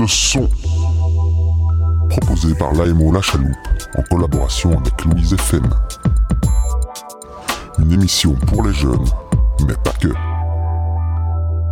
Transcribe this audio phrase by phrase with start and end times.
[0.00, 0.48] le son.
[2.08, 3.56] Proposé par l'AMO La Chaloupe
[3.96, 5.68] en collaboration avec Louise FM.
[7.78, 9.04] Une émission pour les jeunes,
[9.66, 10.08] mais pas que.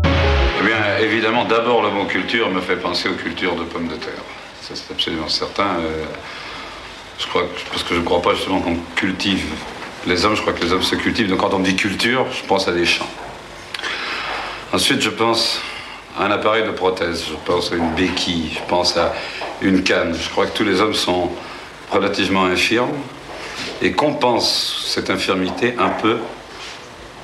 [0.04, 3.96] Eh bien, évidemment, d'abord le mot culture me fait penser aux cultures de pommes de
[3.96, 4.22] terre.
[4.60, 5.78] Ça, c'est absolument certain.
[5.80, 6.04] Euh,
[7.18, 9.54] je crois parce que je ne crois pas justement qu'on cultive
[10.06, 11.28] les hommes, je crois que les hommes se cultivent.
[11.28, 13.08] Donc quand on dit culture, je pense à des champs.
[14.72, 15.60] Ensuite, je pense
[16.18, 19.14] à un appareil de prothèse, je pense à une béquille, je pense à
[19.62, 20.14] une canne.
[20.20, 21.30] Je crois que tous les hommes sont
[21.90, 22.92] relativement infirmes
[23.80, 26.18] et compensent cette infirmité un peu,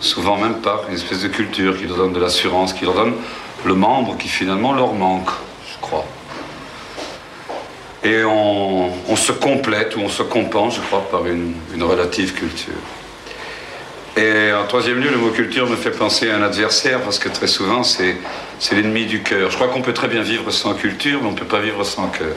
[0.00, 3.14] souvent même par une espèce de culture qui leur donne de l'assurance, qui leur donne
[3.64, 5.30] le membre qui finalement leur manque.
[8.04, 12.74] Et on, se complète ou on se compense, je crois, par une, relative culture.
[14.16, 17.28] Et en troisième lieu, le mot culture me fait penser à un adversaire parce que
[17.28, 18.16] très souvent c'est,
[18.60, 19.50] c'est l'ennemi du cœur.
[19.50, 21.82] Je crois qu'on peut très bien vivre sans culture, mais on ne peut pas vivre
[21.82, 22.34] sans cœur.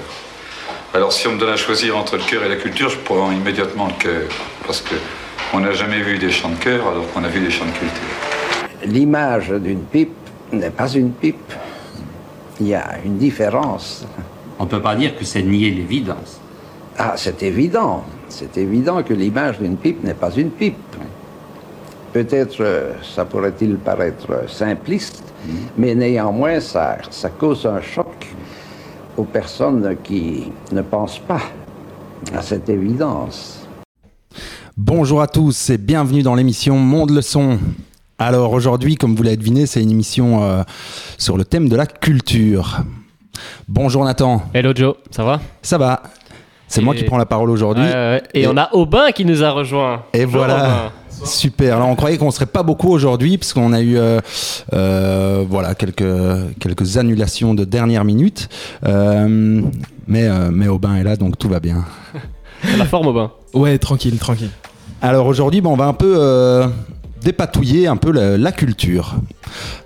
[0.93, 3.31] Alors si on me donne à choisir entre le cœur et la culture, je prends
[3.31, 4.23] immédiatement le cœur.
[4.65, 7.65] Parce qu'on n'a jamais vu des chants de cœur alors qu'on a vu des chants
[7.65, 8.79] de culture.
[8.85, 10.15] L'image d'une pipe
[10.51, 11.53] n'est pas une pipe.
[12.59, 14.05] Il y a une différence.
[14.59, 16.39] On ne peut pas dire que c'est nier l'évidence.
[16.97, 18.03] Ah, c'est évident.
[18.29, 20.75] C'est évident que l'image d'une pipe n'est pas une pipe.
[22.11, 25.51] Peut-être euh, ça pourrait-il paraître simpliste, mm.
[25.77, 28.27] mais néanmoins ça, ça cause un choc
[29.15, 31.41] aux personnes qui ne pensent pas
[32.33, 33.67] à cette évidence.
[34.75, 37.59] Bonjour à tous et bienvenue dans l'émission Monde le son.
[38.17, 40.63] Alors aujourd'hui, comme vous l'avez deviné, c'est une émission euh,
[41.19, 42.83] sur le thème de la culture.
[43.67, 44.43] Bonjour Nathan.
[44.53, 45.39] Hello Joe, ça va?
[45.61, 46.03] Ça va.
[46.67, 47.85] C'est moi qui prends la parole aujourd'hui.
[48.33, 50.03] et, et, on a Aubin qui nous a rejoint.
[50.13, 50.91] Et voilà.
[51.23, 51.77] Super.
[51.77, 54.19] Alors on croyait qu'on serait pas beaucoup aujourd'hui parce qu'on a eu euh,
[54.73, 56.05] euh, voilà quelques
[56.59, 58.49] quelques annulations de dernière minute.
[58.85, 59.61] Euh,
[60.07, 61.85] mais euh, mais Aubin est là donc tout va bien.
[62.77, 63.31] La forme Aubin.
[63.53, 64.49] Ouais, tranquille, tranquille.
[65.01, 66.67] Alors aujourd'hui, bon, on va un peu euh,
[67.27, 69.15] dépatouiller un peu la, culture.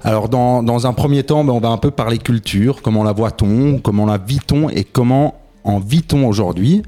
[0.03, 3.79] Alors dans, un premier temps, ben, on va un peu parler culture, comment la voit-on,
[3.79, 6.83] comment la vit-on et comment en vit-on aujourd'hui.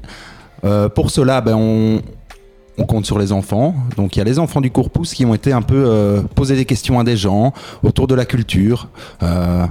[0.64, 2.02] Euh, pour cela, ben, on,
[2.78, 3.74] on compte sur les enfants.
[3.96, 6.22] Donc il y a les enfants du cours pouce qui ont été un peu euh,
[6.22, 8.88] poser des questions à des gens autour de la culture.
[9.24, 9.66] Euh,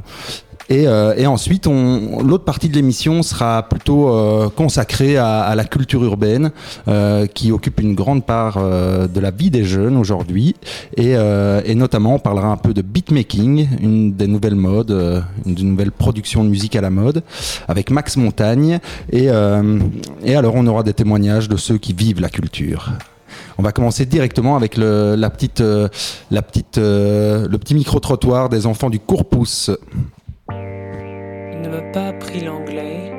[0.69, 5.65] et, euh, et, ensuite, l'autre partie de l'émission sera plutôt euh, consacrée à, à, la
[5.65, 6.51] culture urbaine,
[6.87, 10.55] euh, qui occupe une grande part euh, de la vie des jeunes aujourd'hui.
[10.97, 15.91] Et, et, notamment, on parlera un peu de beatmaking, une des nouvelles modes, une nouvelle
[15.91, 17.23] production de musique à la mode,
[17.67, 18.79] avec Max Montagne.
[19.11, 19.25] Et,
[20.23, 22.91] et alors, on aura des témoignages de ceux qui vivent la culture.
[23.57, 25.63] On va commencer directement avec le, la petite,
[26.31, 29.75] la petite, le petit micro-trottoir des enfants du ne
[31.73, 33.11] m'a pas appris l'anglais,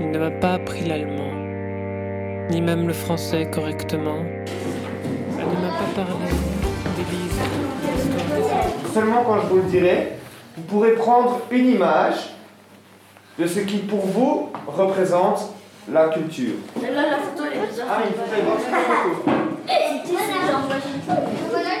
[0.00, 1.34] il ne m'a pas appris l'allemand,
[2.48, 4.20] ni même le français correctement.
[5.38, 6.30] Elle ne m'a pas parlé
[6.96, 7.44] des livres.
[8.94, 10.12] Seulement quand je vous le dirai,
[10.56, 12.34] vous pourrez prendre une image
[13.38, 15.50] de ce qui pour vous représente
[15.92, 16.54] la culture.
[16.80, 17.88] Là, la photo, elle est bizarre.
[17.90, 19.30] Ah, il faut voir cette photo.
[21.50, 21.74] Voilà,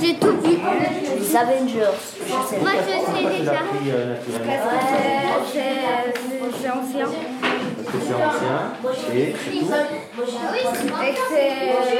[0.00, 0.58] j'ai tout vu.
[1.18, 1.96] Les Avengers.
[2.60, 3.58] Moi, je sais déjà.
[6.60, 7.06] C'est ancien.
[7.92, 8.62] C'est ancien.
[9.14, 10.02] Et c'est tout.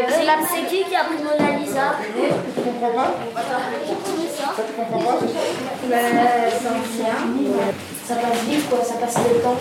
[0.09, 1.87] C'est la c'est qui qui a pris Mona Lisa?
[2.55, 5.19] Tu comprends pas Ça, tu comprends pas
[5.81, 7.17] C'est ancien.
[8.05, 8.81] Ça passe vite, quoi.
[8.85, 9.59] Ça passe le temps.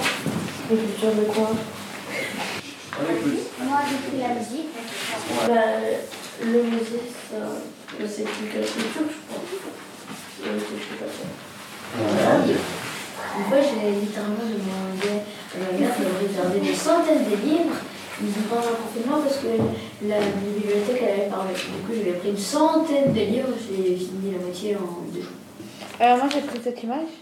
[0.71, 1.49] Et tu de quoi
[3.63, 4.69] Moi, j'ai pris la musique.
[5.47, 5.79] Bah,
[6.43, 7.03] le musée,
[8.07, 9.41] c'est une culture, je crois.
[10.43, 11.25] Je sais pas ça.
[13.37, 15.11] Une fois, j'ai littéralement demandé
[15.53, 17.77] à ma mère de réserver des centaines de livres.
[18.21, 19.47] Ils ont pendant le confinement parce que
[20.07, 21.53] la bibliothèque elle avait parlé.
[21.53, 25.31] Du coup, j'avais pris une centaine de livres, j'ai fini la moitié en deux jours.
[25.99, 27.13] Alors, moi, j'ai pris cette image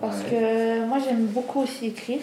[0.00, 0.30] parce ouais.
[0.30, 2.20] que moi, j'aime beaucoup aussi écrire.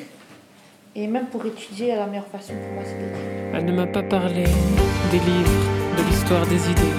[0.96, 3.58] Et même pour étudier, la meilleure façon pour moi, c'est.
[3.58, 4.44] Elle ne m'a pas parlé
[5.12, 5.62] des livres,
[5.98, 6.98] de l'histoire des idées.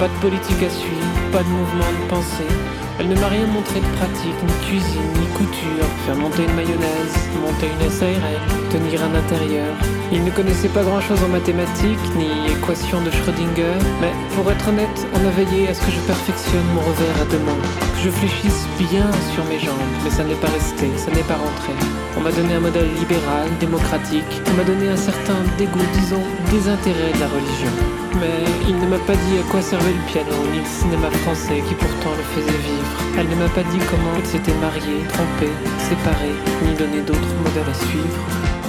[0.00, 2.52] Pas de politique à suivre, pas de mouvement de pensée.
[2.98, 5.86] Elle ne m'a rien montré de pratique, ni cuisine, ni couture.
[6.06, 8.40] Faire monter une mayonnaise, monter une SARL,
[8.72, 9.76] tenir un intérieur.
[10.12, 15.06] Il ne connaissait pas grand-chose en mathématiques, ni équations de Schrödinger, mais pour être honnête,
[15.14, 17.62] on a veillé à ce que je perfectionne mon revers à deux mains,
[17.94, 21.38] que je fléchisse bien sur mes jambes, mais ça n'est pas resté, ça n'est pas
[21.38, 21.70] rentré.
[22.18, 27.14] On m'a donné un modèle libéral, démocratique, on m'a donné un certain dégoût, disons, désintérêt
[27.14, 27.74] de la religion.
[28.18, 31.62] Mais il ne m'a pas dit à quoi servait le piano, ni le cinéma français
[31.68, 32.98] qui pourtant le faisait vivre.
[33.16, 36.34] Elle ne m'a pas dit comment elle s'était mariée, trompée, séparée,
[36.66, 38.59] ni donné d'autres modèles à suivre.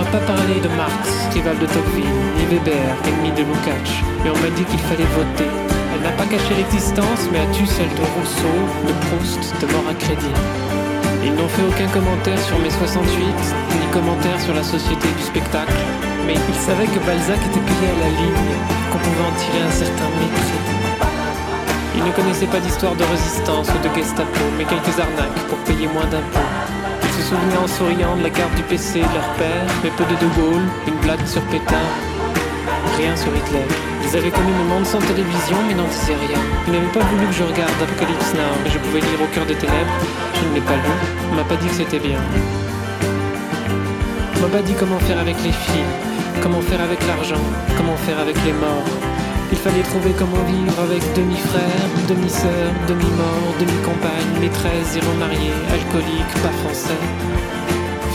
[0.00, 4.38] M'a pas parlé de Marx, rival de Tocqueville, ni Weber, ennemi de Lukács, mais on
[4.40, 5.44] m'a dit qu'il fallait voter.
[5.92, 8.56] Elle n'a pas caché l'existence, mais a tu celle de Rousseau,
[8.88, 10.32] de Proust, de mort à crédit?
[11.20, 15.76] Ils n'ont fait aucun commentaire sur mes 68, ni commentaire sur la société du spectacle,
[16.24, 18.56] mais ils savaient que Balzac était payé à la ligne,
[18.88, 20.64] qu'on pouvait en tirer un certain mépris.
[22.00, 25.92] Ils ne connaissaient pas d'histoire de résistance ou de Gestapo, mais quelques arnaques pour payer
[25.92, 26.79] moins d'impôts.
[27.20, 30.16] Se souvenaient en souriant de la carte du PC de leur père, mais peu de
[30.16, 31.84] De Gaulle, une blague sur Pétain,
[32.96, 33.66] rien sur Hitler.
[34.02, 36.40] Ils avaient connu le monde sans télévision, mais n'en disaient rien.
[36.66, 39.44] Ils n'avaient pas voulu que je regarde Apocalypse Now, mais je pouvais lire au cœur
[39.44, 39.96] des ténèbres.
[40.34, 40.92] Je ne l'ai pas lu.
[41.30, 42.18] On m'a pas dit que c'était bien.
[44.36, 45.92] On m'a pas dit comment faire avec les filles,
[46.42, 47.44] comment faire avec l'argent,
[47.76, 49.09] comment faire avec les morts.
[49.52, 56.54] Il fallait trouver comment vivre avec demi-frère, demi-sœur, demi-mort, demi-compagne, maîtresse, zéro marié, alcoolique, pas
[56.62, 57.02] français.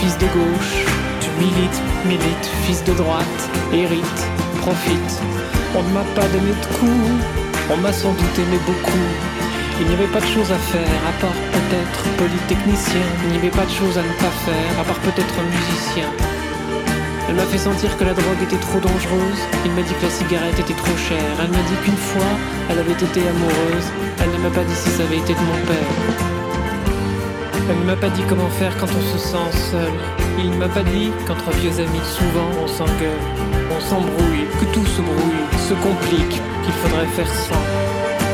[0.00, 0.74] Fils de gauche,
[1.20, 3.40] tu milites, milites, fils de droite,
[3.72, 4.20] hérite,
[4.58, 5.12] profite.
[5.76, 7.24] On ne m'a pas donné de coups,
[7.70, 9.08] on m'a sans doute aimé beaucoup.
[9.78, 13.06] Il n'y avait pas de choses à faire, à part peut-être polytechnicien.
[13.24, 16.08] Il n'y avait pas de choses à ne pas faire, à part peut-être musicien.
[17.28, 19.40] Elle m'a fait sentir que la drogue était trop dangereuse.
[19.64, 21.34] Il m'a dit que la cigarette était trop chère.
[21.42, 22.32] Elle m'a dit qu'une fois,
[22.70, 23.88] elle avait été amoureuse.
[24.22, 25.90] Elle ne m'a pas dit si ça avait été de mon père.
[27.68, 29.92] Elle ne m'a pas dit comment faire quand on se sent seul.
[30.38, 33.24] Il ne m'a pas dit qu'entre vieux amis, souvent on s'engueule,
[33.74, 37.64] on s'embrouille, que tout se brouille, se complique, qu'il faudrait faire sans.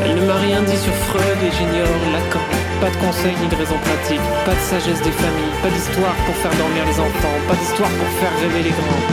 [0.05, 2.62] Elle ne m'a rien dit sur Freud et j'ignore Lacan.
[2.83, 6.35] Pas de conseils ni de raisons pratiques, pas de sagesse des familles, pas d'histoire pour
[6.43, 9.07] faire dormir les enfants, pas d'histoire pour faire rêver les grands.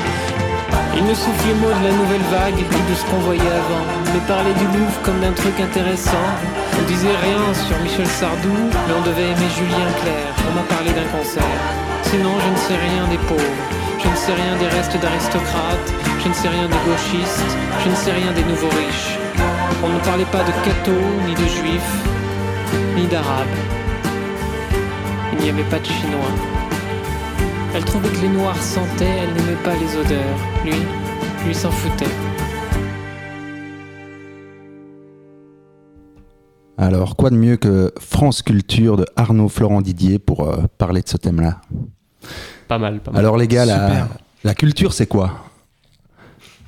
[0.97, 4.25] Il ne soufflait mot de la nouvelle vague et de ce qu'on voyait avant, mais
[4.25, 6.29] parlait du Louvre comme d'un truc intéressant.
[6.81, 10.33] On disait rien sur Michel Sardou, mais on devait aimer Julien Clerc.
[10.49, 11.61] On m'a parlé d'un concert.
[12.09, 13.61] Sinon, je ne sais rien des pauvres.
[14.01, 15.89] Je ne sais rien des restes d'aristocrates.
[16.17, 17.53] Je ne sais rien des gauchistes.
[17.85, 19.13] Je ne sais rien des nouveaux riches.
[19.85, 21.93] On ne parlait pas de cathos, ni de juifs,
[22.99, 23.47] ni d'arabes.
[25.33, 26.33] Il n'y avait pas de chinois.
[27.75, 30.37] Elle trouvait que les noirs sentaient, elle n'aimait pas les odeurs.
[30.65, 30.73] Lui,
[31.45, 32.05] lui s'en foutait.
[36.77, 41.09] Alors, quoi de mieux que France Culture de Arnaud Florent Didier pour euh, parler de
[41.09, 41.61] ce thème-là?
[42.67, 43.19] Pas mal, pas mal.
[43.19, 44.07] Alors, les gars, la,
[44.43, 45.45] la culture, c'est quoi?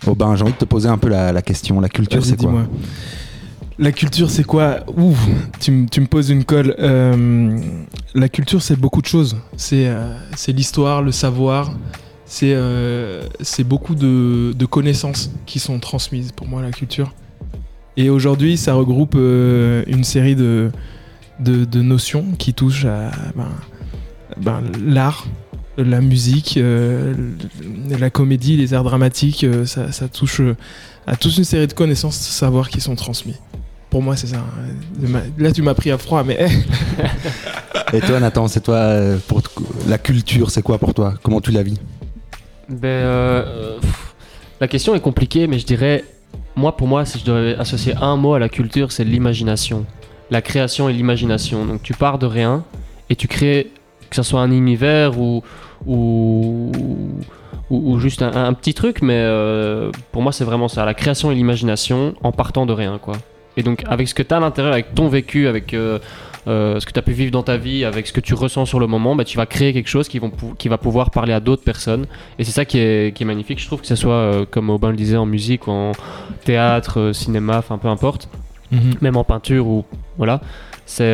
[0.05, 1.79] Aubin, j'ai envie de te poser un peu la, la question.
[1.79, 2.51] La culture, Vas-y, c'est quoi?
[2.51, 2.63] dis-moi.
[3.81, 5.15] La culture, c'est quoi Ouh,
[5.59, 6.75] tu, tu me poses une colle.
[6.77, 7.59] Euh,
[8.13, 9.37] la culture, c'est beaucoup de choses.
[9.57, 10.13] C'est euh,
[10.49, 11.73] l'histoire, le savoir.
[12.25, 13.23] C'est euh,
[13.65, 17.15] beaucoup de, connaissances qui sont transmises pour moi, la culture.
[17.97, 20.71] Et aujourd'hui, ça regroupe une série de,
[21.73, 23.49] notions qui touchent à ben,
[24.37, 25.25] ben, l'art,
[25.75, 26.59] la musique,
[27.89, 29.43] la comédie, les arts dramatiques.
[29.65, 30.39] ça, touche
[31.07, 33.37] à toute une série de connaissances, de savoirs qui sont transmis.
[33.91, 34.37] Pour moi, c'est ça.
[34.99, 36.39] Ma- Là, tu m'as pris à froid, mais
[37.93, 39.41] Et toi, Nathan, c'est toi, euh, pour
[39.87, 41.13] la culture, c'est quoi pour toi?
[41.21, 41.77] Comment tu la vis?
[42.69, 44.15] Ben, euh, euh, pff,
[44.61, 46.05] la question est compliquée, mais je dirais,
[46.55, 49.85] moi, pour moi, si je devais associer un mot à la culture, c'est l'imagination.
[50.29, 51.65] La création et l'imagination.
[51.65, 52.63] Donc, tu pars de rien
[53.09, 53.71] et tu crées,
[54.09, 55.43] que ce soit un univers ou,
[55.85, 56.71] ou,
[57.69, 60.85] ou, ou juste un, un petit truc, mais euh, pour moi, c'est vraiment ça.
[60.85, 63.17] La création et l'imagination en partant de rien, quoi.
[63.57, 65.99] Et donc, avec ce que tu as à l'intérieur, avec ton vécu, avec euh,
[66.47, 68.65] euh, ce que tu as pu vivre dans ta vie, avec ce que tu ressens
[68.65, 71.11] sur le moment, bah, tu vas créer quelque chose qui, vont pou- qui va pouvoir
[71.11, 72.05] parler à d'autres personnes.
[72.39, 73.59] Et c'est ça qui est, qui est magnifique.
[73.59, 75.91] Je trouve que ce soit, euh, comme Aubin le disait, en musique, ou en
[76.45, 78.29] théâtre, cinéma, enfin peu importe,
[78.71, 78.93] Mhm.
[79.01, 79.83] même en peinture, ou
[80.17, 80.39] voilà,
[80.85, 81.13] c'est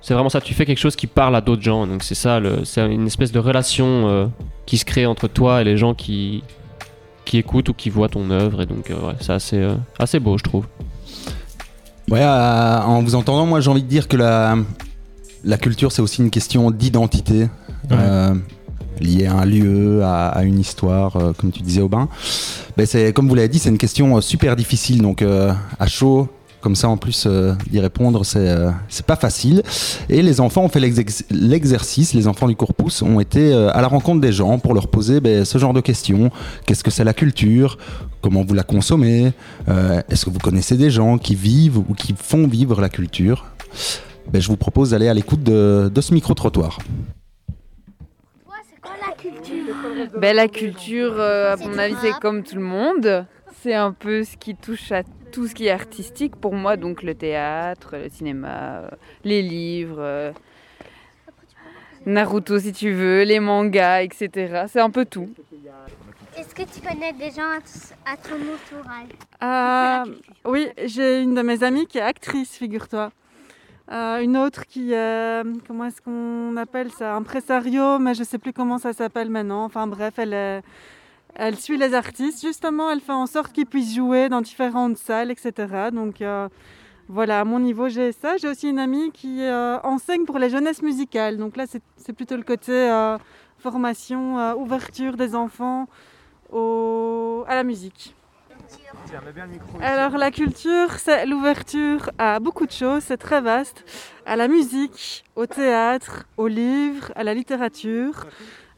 [0.00, 0.40] c'est vraiment ça.
[0.40, 1.88] Tu fais quelque chose qui parle à d'autres gens.
[1.88, 4.30] Donc c'est ça, c'est une espèce de relation
[4.64, 6.44] qui se crée entre toi et les gens qui,
[7.24, 8.62] qui écoutent ou qui voient ton œuvre.
[8.62, 9.66] Et donc, ouais, c'est assez,
[9.98, 10.66] assez beau, je trouve.
[12.10, 14.56] Ouais, euh, en vous entendant, moi j'ai envie de dire que la,
[15.44, 17.48] la culture c'est aussi une question d'identité,
[17.92, 18.34] euh,
[19.00, 22.08] liée à un lieu, à, à une histoire, euh, comme tu disais Aubin.
[22.76, 26.28] Ben, c'est, comme vous l'avez dit, c'est une question super difficile, donc à chaud,
[26.68, 28.70] comme ça en plus euh, d'y répondre, c'est euh,
[29.06, 29.62] pas facile.
[30.10, 33.88] Et les enfants ont fait l'exercice, les enfants du Corpus ont été euh, à la
[33.88, 36.30] rencontre des gens pour leur poser ben, ce genre de questions.
[36.66, 37.78] Qu'est-ce que c'est la culture?
[38.20, 39.32] Comment vous la consommez?
[39.70, 43.46] Euh, Est-ce que vous connaissez des gens qui vivent ou qui font vivre la culture?
[44.30, 46.80] Ben, Je vous propose d'aller à l'écoute de, de ce micro-trottoir.
[48.84, 50.20] La culture?
[50.20, 53.24] Ben, la culture, euh, à mon avis, c'est comme tout le monde.
[53.62, 57.02] C'est un peu ce qui touche à tout ce qui est artistique pour moi, donc
[57.02, 58.88] le théâtre, le cinéma, euh,
[59.24, 60.32] les livres, euh,
[62.06, 64.64] Naruto si tu veux, les mangas, etc.
[64.68, 65.28] C'est un peu tout.
[66.36, 67.50] Est-ce que tu connais des gens
[68.06, 69.08] à, ton entourage?
[69.42, 73.10] Euh, oui, j'ai une de mes amies qui est actrice, figure-toi.
[73.90, 77.14] Euh, une autre qui est, comment est-ce qu'on appelle ça?
[77.14, 79.64] Impresario, mais je sais plus comment ça s'appelle maintenant.
[79.64, 80.62] Enfin bref, elle, est-
[81.34, 85.30] elle suit les artistes, justement, elle fait en sorte qu'ils puissent jouer dans différentes salles,
[85.30, 85.90] etc.
[85.92, 86.48] Donc euh,
[87.08, 88.36] voilà, à mon niveau, j'ai ça.
[88.36, 91.36] J'ai aussi une amie qui euh, enseigne pour les jeunesses musicales.
[91.36, 91.64] Donc là,
[91.96, 93.16] c'est plutôt le côté euh,
[93.58, 95.86] formation, ouverture des enfants
[96.50, 98.14] au- à la musique.
[99.80, 103.84] Alors la culture, c'est l'ouverture à beaucoup de choses, c'est très vaste,
[104.26, 108.26] à la musique, au théâtre, aux livres, à la littérature.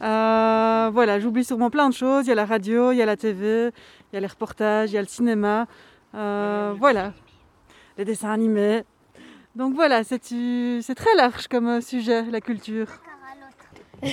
[0.03, 2.27] Euh, voilà, j'oublie sûrement plein de choses.
[2.27, 3.71] Il y a la radio, il y a la TV,
[4.13, 5.67] il y a les reportages, il y a le cinéma.
[6.15, 7.13] Euh, voilà,
[7.99, 8.85] les dessins animés.
[9.55, 10.23] Donc voilà, c'est
[10.83, 12.87] c'est très large comme euh, sujet, la culture.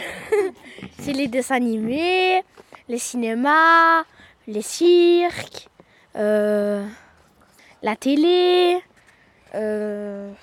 [1.00, 2.44] C'est les dessins animés,
[2.90, 4.04] les cinémas,
[4.46, 5.70] les cirques,
[6.18, 6.86] euh,
[7.82, 8.82] la télé.
[9.56, 10.34] euh,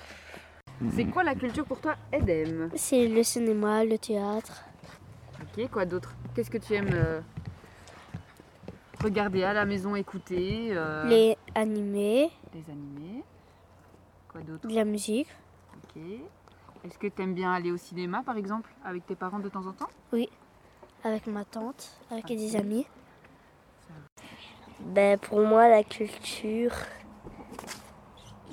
[0.95, 2.71] C'est quoi la culture pour toi, Edem?
[2.75, 4.64] C'est le cinéma, le théâtre.
[5.41, 6.13] Ok, quoi d'autre?
[6.33, 7.21] Qu'est-ce que tu aimes euh,
[9.01, 13.23] regarder à la maison, écouter euh, Les animés, les animés?
[14.31, 14.67] Quoi d'autre?
[14.67, 15.27] De la musique.
[15.75, 16.01] Ok.
[16.83, 19.65] Est-ce que tu aimes bien aller au cinéma, par exemple, avec tes parents de temps
[19.65, 19.89] en temps?
[20.13, 20.29] Oui,
[21.03, 22.85] avec ma tante, avec des amis.
[24.79, 26.71] Ben, pour moi, la culture,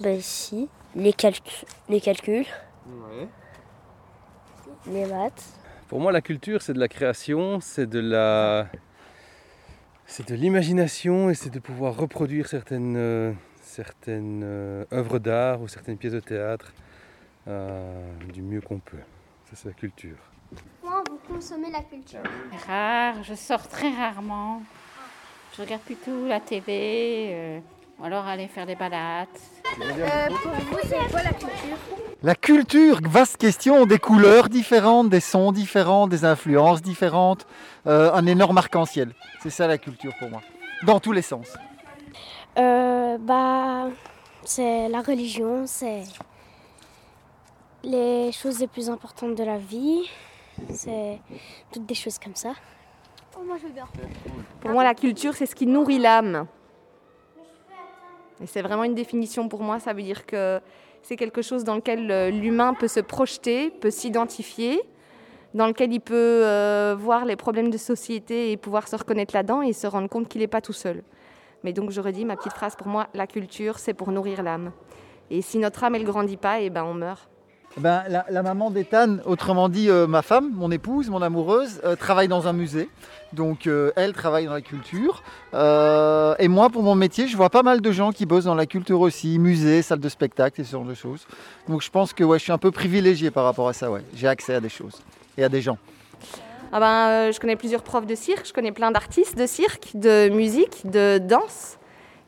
[0.00, 2.46] ben si, les, calcu- les calculs,
[4.86, 5.58] les maths.
[5.92, 8.66] Pour moi, la culture, c'est de la création, c'est de la,
[10.06, 13.30] c'est de l'imagination et c'est de pouvoir reproduire certaines, euh,
[13.60, 16.72] certaines euh, œuvres d'art ou certaines pièces de théâtre
[17.46, 19.02] euh, du mieux qu'on peut.
[19.50, 20.16] Ça, c'est la culture.
[20.80, 22.20] Comment vous consommez la culture?
[22.66, 24.62] Rare, je sors très rarement.
[25.54, 27.58] Je regarde plutôt la TV, euh,
[27.98, 29.28] ou alors aller faire des balades.
[29.78, 31.76] Euh, Pour vous, c'est quoi la culture?
[32.24, 37.48] La culture, vaste question, des couleurs différentes, des sons différents, des influences différentes,
[37.88, 39.12] euh, un énorme arc-en-ciel.
[39.42, 40.40] C'est ça la culture pour moi,
[40.86, 41.48] dans tous les sens.
[42.58, 43.88] Euh, bah,
[44.44, 46.04] c'est la religion, c'est
[47.82, 50.08] les choses les plus importantes de la vie,
[50.70, 51.18] c'est
[51.72, 52.52] toutes des choses comme ça.
[53.36, 53.88] Oh, moi je veux bien.
[54.60, 56.46] Pour moi, la culture, c'est ce qui nourrit l'âme.
[58.40, 59.80] Et c'est vraiment une définition pour moi.
[59.80, 60.60] Ça veut dire que
[61.02, 64.80] c'est quelque chose dans lequel euh, l'humain peut se projeter, peut s'identifier,
[65.54, 69.62] dans lequel il peut euh, voir les problèmes de société et pouvoir se reconnaître là-dedans
[69.62, 71.02] et se rendre compte qu'il n'est pas tout seul.
[71.64, 74.72] Mais donc, je redis ma petite phrase pour moi la culture, c'est pour nourrir l'âme.
[75.30, 77.31] Et si notre âme, elle grandit pas, et ben on meurt.
[77.78, 82.28] Ben, la, maman d'Ethan, autrement dit euh, ma femme, mon épouse, mon amoureuse, euh, travaille
[82.28, 82.90] dans un musée.
[83.32, 85.22] Donc euh, elle travaille dans la culture.
[85.54, 88.66] Et moi, pour mon métier, je vois pas mal de gens qui bossent dans la
[88.66, 91.26] culture aussi, musée, salle de spectacle et ce genre de choses.
[91.66, 93.90] Donc je pense que je suis un peu privilégié par rapport à ça.
[93.90, 94.02] Ouais.
[94.14, 95.00] J'ai accès à des choses
[95.38, 95.78] et à des gens.
[96.72, 100.28] Ah ben, je connais plusieurs profs de cirque, je connais plein d'artistes de cirque, de
[100.28, 101.78] musique, de danse.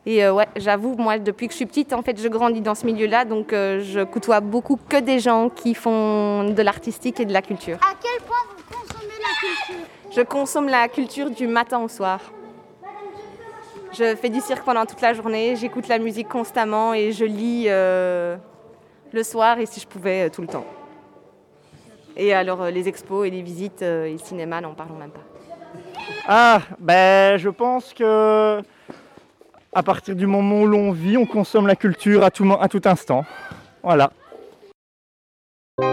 [0.07, 2.75] Et euh, ouais, j'avoue, moi, depuis que je suis petite, en fait, je grandis dans
[2.75, 7.25] ce milieu-là, donc euh, je côtoie beaucoup que des gens qui font de l'artistique et
[7.25, 7.77] de la culture.
[7.77, 9.85] À quel point vous consommez la culture?
[10.15, 12.19] Je consomme la culture du matin au soir.
[13.93, 17.65] Je fais du cirque pendant toute la journée, j'écoute la musique constamment et je lis
[17.67, 18.35] euh,
[19.11, 20.65] le soir et si je pouvais, euh, tout le temps.
[22.17, 25.11] Et alors, euh, les expos et les visites euh, et le cinéma, n'en parlons même
[25.11, 25.23] pas.
[26.27, 28.61] Ah, ben je pense que
[29.75, 32.81] à partir du moment où l'on vit, on consomme la culture à tout, à tout
[32.85, 33.25] instant.
[33.83, 34.09] Voilà.
[35.77, 35.83] Je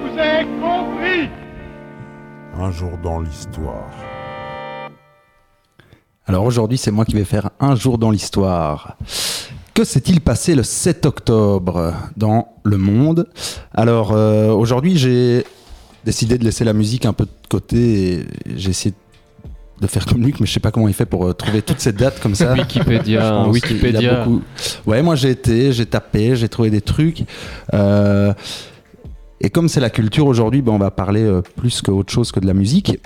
[0.00, 1.30] vous ai compris
[2.58, 3.90] Un jour dans l'histoire.
[6.26, 8.96] Alors aujourd'hui, c'est moi qui vais faire un jour dans l'histoire.
[9.74, 13.26] Que s'est-il passé le 7 octobre dans le monde?
[13.72, 15.44] Alors euh, aujourd'hui, j'ai
[16.04, 18.26] décidé de laisser la musique un peu de côté et
[18.56, 18.94] j'ai essayé
[19.80, 21.80] de faire comme Luc, mais je sais pas comment il fait pour euh, trouver toutes
[21.80, 22.52] ces dates comme ça.
[22.58, 24.24] Wikipédia, Wikipédia.
[24.24, 24.42] beaucoup-
[24.86, 27.24] Ouais, moi j'ai été, j'ai tapé, j'ai trouvé des trucs.
[27.72, 28.34] Euh,
[29.40, 32.38] et comme c'est la culture aujourd'hui, ben, on va parler euh, plus qu'autre chose que
[32.40, 32.98] de la musique.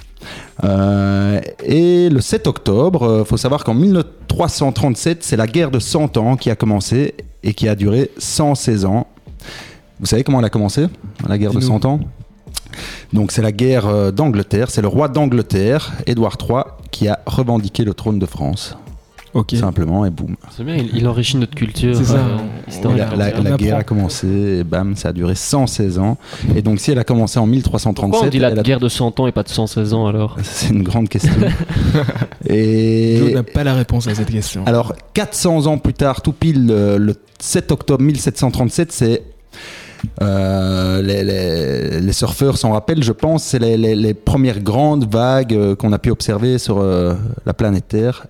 [0.65, 3.73] Euh, et le 7 octobre, euh, faut savoir qu'en
[4.31, 8.85] 1337, c'est la guerre de 100 ans qui a commencé et qui a duré 116
[8.85, 9.07] ans.
[10.01, 10.87] Vous savez comment elle a commencé,
[11.27, 11.81] la guerre de Dis-nous.
[11.81, 12.01] 100 ans?
[13.13, 17.85] Donc c'est la guerre euh, d'Angleterre, c'est le roi d'Angleterre, Édouard III, qui a revendiqué
[17.85, 18.77] le trône de France.
[19.37, 19.55] Ok.
[19.57, 20.35] Simplement, et boum.
[20.51, 21.95] C'est bien, il, il enrichit notre culture.
[21.97, 22.15] C'est ça.
[22.17, 22.37] euh,
[22.69, 22.99] historique.
[22.99, 24.27] La, la- On la guerre a commencé,
[24.61, 26.17] et bam, ça a duré 116 ans.
[26.55, 28.81] Et donc si elle a commencé en 1337, Pourquoi on dit la elle a- guerre
[28.81, 30.37] de 100 ans et pas de 116 ans alors?
[30.43, 31.33] C'est une grande question.
[32.49, 34.65] et Joe n'a pas la réponse à cette question.
[34.67, 39.23] alors 400 ans plus tard, tout pile le, le 7 octobre 1737, c'est
[40.23, 45.11] euh, les, les- les surfeurs s'en rappellent, je pense, c'est les, les- les premières grandes
[45.13, 48.27] vagues euh, qu'on a pu observer sur euh, la planète Terre.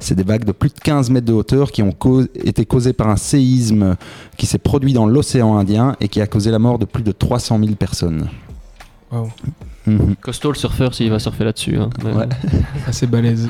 [0.00, 1.94] C'est des vagues de plus de 15 mètres de hauteur qui ont
[2.44, 3.96] été causées par un séisme
[4.36, 7.12] qui s'est produit dans l'océan Indien et qui a causé la mort de plus de
[7.12, 8.28] 300 000 personnes.
[9.10, 9.30] Waouh.
[9.86, 10.16] Mhm.
[10.20, 11.78] Costaud le surfeur s'il va surfer là-dessus.
[11.78, 11.88] hein.
[12.04, 12.28] Ouais.
[12.86, 13.48] Assez balèze.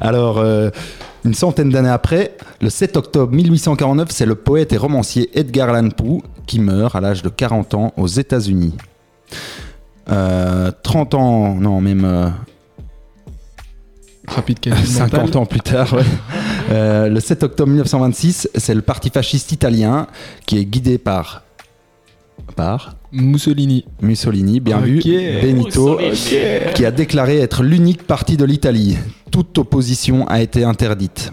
[0.00, 0.70] Alors, euh,
[1.26, 5.90] une centaine d'années après, le 7 octobre 1849, c'est le poète et romancier Edgar Allan
[5.90, 8.74] Poe qui meurt à l'âge de 40 ans aux États-Unis.
[10.08, 12.28] Euh, 30 ans, non, même euh,
[14.28, 15.36] Rapide calcul 50 mental.
[15.42, 16.04] ans plus tard, ouais.
[16.70, 20.06] Euh, le 7 octobre 1926, c'est le parti fasciste italien
[20.46, 21.42] qui est guidé par.
[22.54, 23.84] Par Mussolini.
[24.00, 25.00] Mussolini, bien vu.
[25.42, 26.72] Benito, Mussolini.
[26.74, 28.96] qui a déclaré être l'unique parti de l'Italie.
[29.30, 31.32] Toute opposition a été interdite.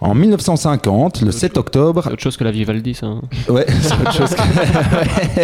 [0.00, 3.06] En 1950, le 7 octobre, C'est autre chose que la Vivaldi, ça.
[3.06, 3.20] hein.
[3.48, 4.30] Ouais, c'est autre chose.
[4.34, 5.42] que-.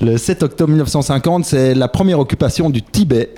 [0.00, 3.30] Le 7 octobre 1950, c'est la première occupation du Tibet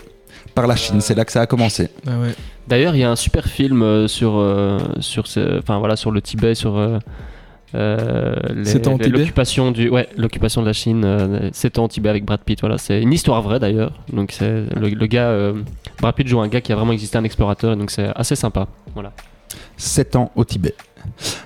[0.54, 1.00] par la Chine.
[1.00, 1.88] C'est là que ça a commencé.
[2.06, 2.34] Ah ouais.
[2.66, 6.10] D'ailleurs, il y a un super film euh, sur, euh, sur, ce, enfin, voilà, sur
[6.10, 6.98] le Tibet, sur euh,
[7.74, 11.50] euh, les- Sept ans au les- Tibet l'occupation du, ouais, l'occupation de la Chine, euh,
[11.52, 12.60] 7 ans au Tibet avec Brad Pitt.
[12.60, 13.92] Voilà, c'est une histoire vraie d'ailleurs.
[14.12, 15.52] Donc c'est le, le gars, euh,
[16.00, 18.36] Brad Pitt joue un gars qui a vraiment existé, un explorateur, et donc c'est assez
[18.36, 18.68] sympa.
[18.94, 19.12] Voilà.
[19.76, 20.74] 7 ans au Tibet.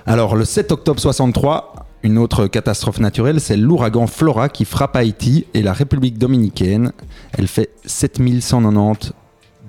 [0.05, 5.45] Alors, le 7 octobre 63, une autre catastrophe naturelle, c'est l'ouragan Flora qui frappe Haïti
[5.53, 6.93] et la République dominicaine.
[7.37, 9.13] Elle fait 7190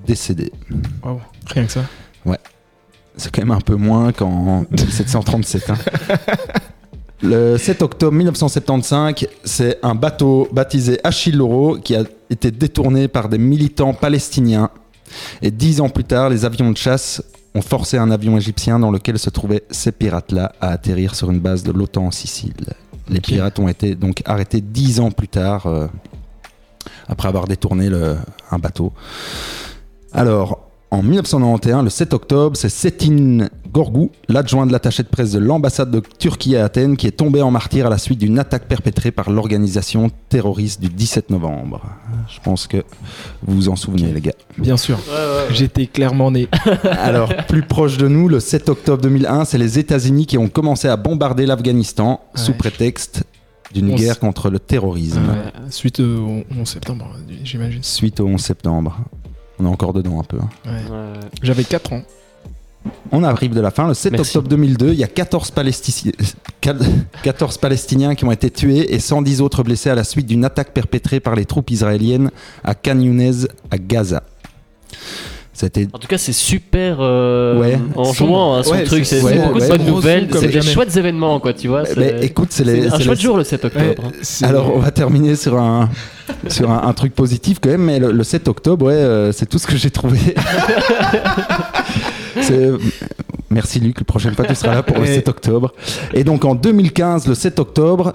[0.06, 0.52] décédés.
[1.04, 1.20] Waouh.
[1.46, 1.84] Rien que ça.
[2.24, 2.38] Ouais.
[3.16, 5.70] C'est quand même un peu moins qu'en 1737.
[5.70, 5.74] hein.
[7.24, 13.28] Le 7 octobre 1975, c'est un bateau baptisé Achille Lauro qui a été détourné par
[13.28, 14.70] des militants palestiniens.
[15.40, 17.22] Et dix ans plus tard, les avions de chasse
[17.54, 21.38] ont forcé un avion égyptien dans lequel se trouvaient ces pirates-là à atterrir sur une
[21.38, 22.54] base de l'OTAN en Sicile.
[23.08, 25.86] Les pirates ont été donc arrêtés dix ans plus tard, euh,
[27.08, 28.16] après avoir détourné le-
[28.50, 28.92] un bateau.
[30.12, 35.38] Alors, en 1991, le 7 octobre, c'est Setin Gorgou, l'adjoint de l'attaché de presse de
[35.38, 38.68] l'ambassade de Turquie à Athènes, qui est tombé en martyr à la suite d'une attaque
[38.68, 41.80] perpétrée par l'organisation terroriste du 17 novembre.
[42.28, 42.84] Je pense que
[43.42, 44.34] vous vous en souvenez, les gars.
[44.58, 44.98] Bien sûr.
[45.50, 46.46] J'étais clairement né.
[46.84, 50.88] Alors, plus proche de nous, le 7 octobre 2001, c'est les États-Unis qui ont commencé
[50.88, 53.24] à bombarder l'Afghanistan sous prétexte
[53.72, 55.22] d'une guerre contre le terrorisme.
[55.70, 57.82] Suite au 11 septembre, j'imagine.
[57.82, 58.98] Suite au 11 septembre.
[59.58, 60.38] On est encore dedans un peu.
[60.38, 60.48] hein.
[60.66, 61.20] Ouais.
[61.42, 62.02] J'avais 4 ans.
[63.12, 63.86] On arrive de la fin.
[63.86, 64.30] Le 7 Merci.
[64.36, 66.12] octobre 2002, il y a 14, Palestici-
[67.22, 70.72] 14 Palestiniens qui ont été tués et 110 autres blessés à la suite d'une attaque
[70.72, 72.30] perpétrée par les troupes israéliennes
[72.64, 74.22] à Khan Younes, à Gaza.
[75.54, 77.78] C'était En tout cas, c'est super euh, Ouais.
[77.94, 79.04] enjouant hein, son Ouais, truc.
[79.04, 79.68] c'est- C'est ouais, c'est beaucoup ouais.
[79.68, 80.28] de bonnes nouvelles.
[80.32, 81.82] C'est des chouettes événements, quoi, tu vois.
[81.96, 84.02] Mais c'est- écoute, c'est les- un c'est chouette les- jour le 7 octobre.
[84.06, 84.46] hein.
[84.46, 85.90] Alors, on va terminer sur un,
[86.48, 89.44] sur un, un truc positif quand même, mais le, le 7 octobre, ouais, euh, c'est
[89.46, 90.18] tout ce que j'ai trouvé.
[92.40, 92.70] C'est-
[93.50, 95.14] Merci Luc, la prochaine fois tu seras là pour le Ouais.
[95.16, 95.74] 7 octobre.
[96.14, 98.14] Et donc en 2015, le 7 octobre,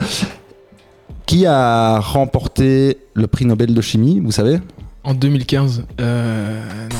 [1.27, 4.59] qui a remporté le prix Nobel de chimie, vous savez?
[5.03, 5.83] En 2015.
[6.01, 6.95] Euh, non.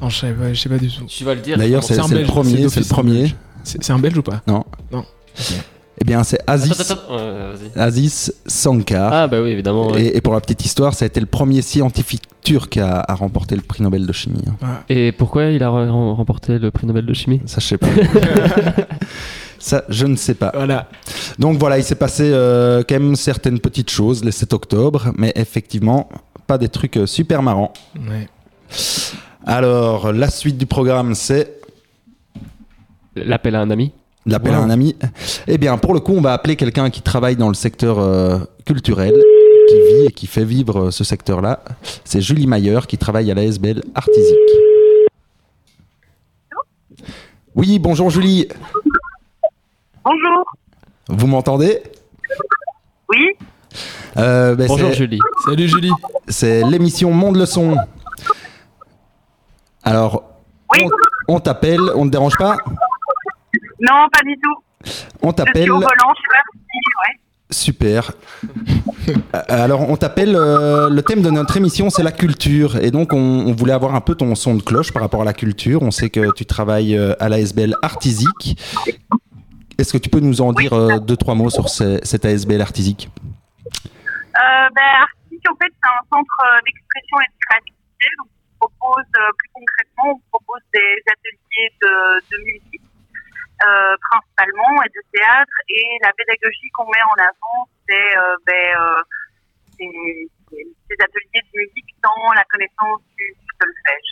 [0.00, 1.04] Non, je sais pas, je sais pas du tout.
[1.06, 1.56] Tu vas le dire.
[1.56, 3.18] D'ailleurs, c'est le Belge, premier, c'est le un premier.
[3.20, 3.36] Belge.
[3.64, 4.42] C'est un belge ou pas?
[4.46, 4.64] Non.
[4.92, 5.04] Non.
[5.98, 7.80] Eh bien, c'est Aziz, Attends, attends, vas-y.
[7.80, 9.10] Aziz Sankar.
[9.12, 9.88] Ah, bah oui, évidemment.
[9.92, 10.02] ouais.
[10.04, 13.14] Et, et pour la petite histoire, ça a été le premier scientifique turc à, à
[13.14, 14.42] remporter le prix Nobel de chimie.
[14.62, 14.80] hein.
[14.90, 17.40] Et pourquoi il a re- remporté le prix Nobel de chimie?
[17.46, 17.86] Ça, je sais pas.
[19.58, 20.52] Ça, je ne sais pas.
[20.54, 20.88] Voilà.
[21.38, 25.32] Donc voilà, il s'est passé euh, quand même certaines petites choses le 7 octobre, mais
[25.34, 26.08] effectivement,
[26.46, 27.72] pas des trucs euh, super marrants.
[27.96, 28.28] Ouais.
[29.46, 31.60] Alors, la suite du programme, c'est
[33.14, 33.92] L'appel à un ami
[34.26, 34.96] l'appel à un ami.
[35.46, 38.38] Eh bien, pour le coup, on va appeler quelqu'un qui travaille dans le secteur euh,
[38.64, 39.14] culturel,
[39.68, 41.60] qui vit et qui fait vivre ce secteur-là.
[42.04, 44.36] C'est Julie Mayer qui travaille à la SBL Artisique.
[47.54, 48.48] Oui, bonjour Julie.
[50.04, 50.44] Bonjour.
[51.08, 51.82] Vous m'entendez?
[53.08, 53.28] Oui.
[54.18, 55.20] Euh, ben, Bonjour, Julie.
[55.44, 55.92] Salut Julie.
[56.28, 57.46] C'est l'émission Monde le
[59.86, 60.22] Alors,
[60.78, 60.88] on,
[61.36, 62.56] on t'appelle, on ne te dérange pas
[63.80, 64.92] Non, pas du tout.
[65.22, 65.62] On t'appelle.
[65.62, 67.20] suis au volant, je suis partie, ouais.
[67.48, 68.12] Super.
[69.08, 70.34] Euh, Alors, on t'appelle.
[70.34, 72.76] euh, le thème de notre émission, c'est la culture.
[72.76, 75.24] Et donc, on, on voulait avoir un peu ton son de cloche par rapport à
[75.24, 75.82] la culture.
[75.82, 78.58] On sait que tu travailles euh, à l'ASBL Artisique.
[79.78, 82.60] Est-ce que tu peux nous en dire euh, deux, trois mots sur ce- cette ASBL
[82.60, 83.08] Artisique
[83.66, 88.06] Euh, ben, Artistique, en fait, c'est un centre d'expression et de créativité.
[88.18, 92.82] Donc, propose, euh, plus concrètement, on propose des ateliers de, musique,
[93.66, 95.56] euh, principalement, et de théâtre.
[95.68, 99.02] Et la pédagogie qu'on met en avant, c'est euh, ben, euh,
[99.78, 100.28] des,
[101.00, 104.10] ateliers de musique dans la connaissance du, solfège.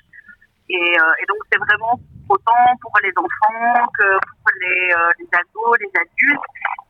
[0.70, 0.96] Et,
[1.28, 6.40] donc, c'est vraiment autant pour les enfants que pour les, ados, les adultes.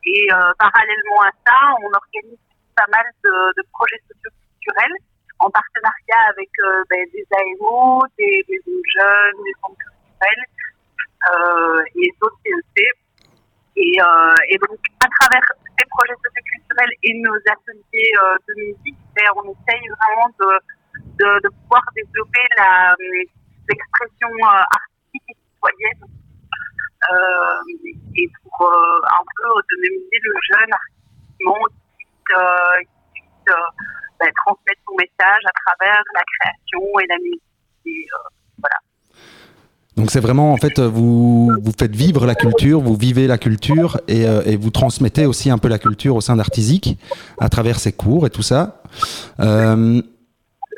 [0.05, 2.39] Et parallèlement à ça, on organise
[2.75, 4.97] pas mal de, de projets socioculturels
[5.39, 10.45] en partenariat avec euh, ben, des AMO, des jeunes, des centres culturels
[11.31, 12.83] euh, et d'autres CEC.
[13.77, 15.43] Et, euh, et donc, à travers
[15.77, 18.11] ces projets socioculturels et nos ateliers
[18.47, 22.47] de musique, ben, on essaye vraiment de, de, pouvoir développer
[23.67, 26.03] l'expression artistique et citoyenne
[28.15, 31.65] et pour un peu autonomiser le jeune artistiquement,
[32.79, 33.53] qui puisse,
[34.19, 37.41] ben, transmettre son message à travers la création et la musique.
[37.87, 38.67] Euh.
[39.97, 43.99] Donc, c'est vraiment, en fait, vous, vous faites vivre la culture, vous vivez la culture
[44.09, 46.97] et, euh, vous transmettez aussi un peu la culture au sein d'Artisique
[47.39, 48.81] à travers ces cours et tout ça.
[49.39, 50.01] Euh,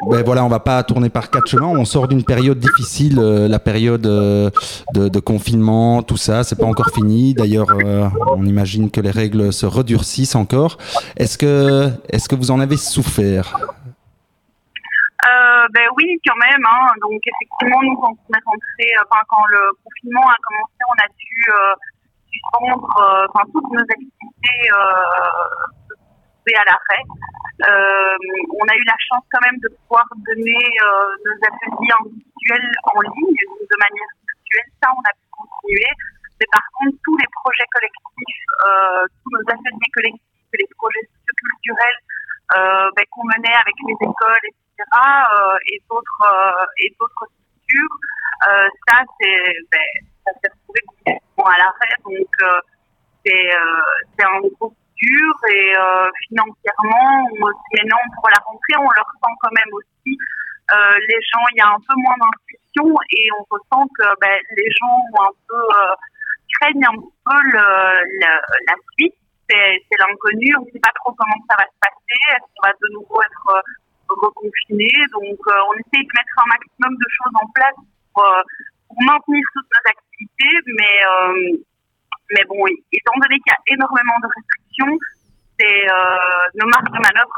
[0.06, 1.68] ben voilà, on va pas tourner par quatre chemins.
[1.68, 4.50] On sort d'une période difficile, euh, la période euh,
[4.94, 7.34] de, confinement, tout ça, c'est pas encore fini.
[7.34, 10.78] D'ailleurs, euh, on imagine que les règles se redurcissent encore.
[11.18, 13.58] Est-ce que, est-ce que vous en avez souffert?
[15.74, 16.64] Ben oui, quand même.
[16.64, 16.88] Hein.
[17.02, 21.08] Donc effectivement, nous quand on est rentré, enfin quand le confinement a commencé, on a
[21.12, 21.36] dû
[22.32, 22.88] suspendre
[23.28, 24.70] enfin toutes nos activités
[26.56, 27.04] à l'arrêt.
[27.58, 28.18] Euh,
[28.54, 33.02] on a eu la chance quand même de pouvoir donner euh, nos ateliers individuels en
[33.02, 34.70] ligne de manière virtuelle.
[34.78, 35.90] Ça, on a pu continuer.
[36.40, 41.02] Mais par contre, tous les projets collectifs, euh, tous nos ateliers collectifs, et les projets
[41.02, 42.02] socioculturels
[42.58, 44.78] euh, ben, qu'on menait avec les écoles, etc.,
[45.74, 46.24] et d'autres
[46.78, 47.98] et d'autres structures,
[48.86, 49.90] ça c'est ben,
[50.24, 51.98] ça s'est retrouvé complètement à l'arrêt.
[52.06, 52.30] Donc
[53.26, 59.04] c'est un gros coup dur et euh, financièrement, on- maintenant pour la rentrée, on le
[59.06, 60.18] ressent quand même aussi.
[60.74, 64.38] Euh, les gens, il y a un peu moins d'intuition et on ressent que ben,
[64.58, 65.96] les gens ont un peu euh,
[66.60, 69.16] craignent un peu la suite.
[69.50, 72.20] C'est l'inconnu, on ne sait pas trop comment ça va se passer.
[72.36, 73.64] Est-ce qu'on va de nouveau être
[74.10, 74.92] reconfiné?
[75.14, 77.80] Donc, on essaye de mettre un maximum de choses en place
[78.14, 78.28] pour,
[79.00, 81.64] maintenir toutes nos activités, mais
[82.32, 82.60] mais bon,
[82.92, 84.67] étant donné qu'il y a énormément de restrictions,
[85.60, 87.32] c'est euh, nos marges de manœuvre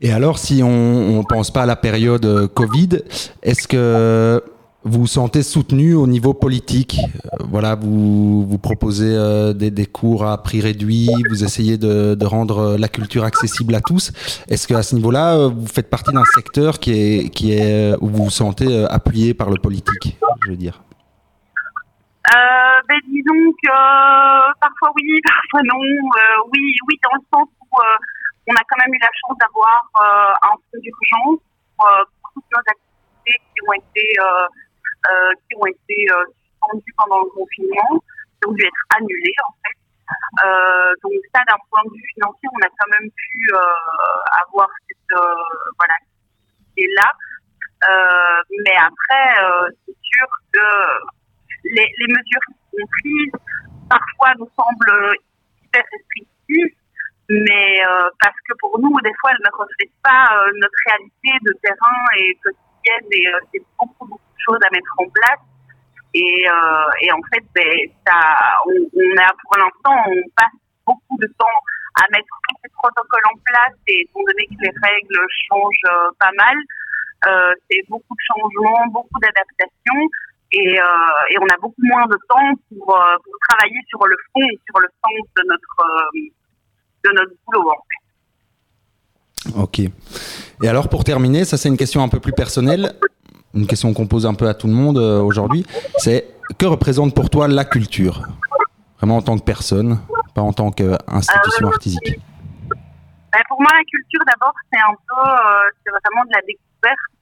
[0.00, 3.00] Et alors, si on ne pense pas à la période euh, Covid,
[3.42, 4.42] est-ce que
[4.86, 6.98] vous vous sentez soutenu au niveau politique?
[6.98, 9.14] Euh, Voilà, vous, proposez
[9.54, 14.12] des, cours à prix réduit, vous essayez de, rendre la culture accessible à tous.
[14.48, 18.24] Est-ce qu'à ce niveau-là, vous faites partie d'un secteur qui est, qui est, où vous
[18.24, 20.82] vous sentez appuyé par le politique, je veux dire?
[22.24, 25.76] Euh, ben, disons que euh, parfois oui, parfois non.
[25.76, 27.96] Euh, oui, oui, dans le sens où euh,
[28.48, 31.40] on a quand même eu la chance d'avoir euh, un fonds d'urgence
[31.76, 34.04] pour, euh, pour toutes nos activités qui ont été
[35.48, 39.76] qui ont été suspendues pendant le confinement, qui ont dû être annulées en fait.
[41.02, 43.52] Donc ça, d'un point de vue financier, on a quand même pu
[44.48, 45.20] avoir cette
[45.78, 45.96] voilà
[46.76, 47.12] là.
[47.84, 49.28] Euh, mais après,
[49.84, 50.60] c'est sûr que
[51.74, 53.40] les, mesures qui sont prises
[53.88, 55.14] parfois nous semblent
[55.62, 56.76] hyper restrictives,
[57.28, 61.32] mais euh, parce que pour nous, des fois, elles ne reflètent pas euh, notre réalité
[61.42, 65.44] de terrain et quotidienne et euh, c'est beaucoup, beaucoup de choses à mettre en place.
[66.14, 67.74] Et, euh, et en fait, ben,
[68.06, 68.18] ça,
[68.66, 70.54] on, on a pour l'instant, on passe
[70.86, 71.58] beaucoup de temps
[72.00, 76.10] à mettre tous ces protocoles en place et étant donné que les règles changent euh,
[76.18, 76.56] pas mal,
[77.26, 80.02] euh, c'est beaucoup de changements, beaucoup d'adaptations
[80.54, 84.16] et, euh, et on a beaucoup moins de temps pour, euh, pour travailler sur le
[84.32, 86.28] fond et sur le sens de notre, euh,
[87.04, 88.02] de notre boulot en fait.
[89.60, 89.78] Ok.
[90.62, 92.94] Et alors pour terminer, ça c'est une question un peu plus personnelle,
[93.54, 95.66] une question qu'on pose un peu à tout le monde aujourd'hui,
[95.98, 96.26] c'est
[96.58, 98.22] que représente pour toi la culture?
[98.98, 100.00] Vraiment en tant que personne,
[100.34, 102.20] pas en tant qu'institution artistique.
[103.34, 107.13] Ben, pour moi, la culture, d'abord, c'est un peu, euh, c'est vraiment de la découverte.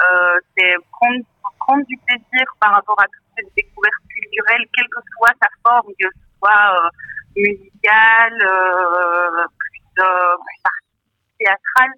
[0.00, 5.32] Euh, c'est prendre, du plaisir par rapport à toutes ces découvertes culturelles, quelle que soit
[5.40, 6.88] sa forme, que ce soit euh,
[7.36, 11.04] musicale, euh, plus, plus
[11.38, 11.92] théâtrale.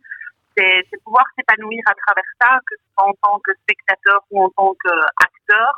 [0.54, 4.50] C'est, pouvoir s'épanouir à travers ça, que ce soit en tant que spectateur ou en
[4.50, 5.74] tant qu'acteur.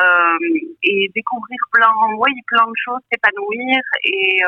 [0.00, 0.38] Euh,
[0.82, 4.40] et découvrir plein, oui, plein de choses, s'épanouir et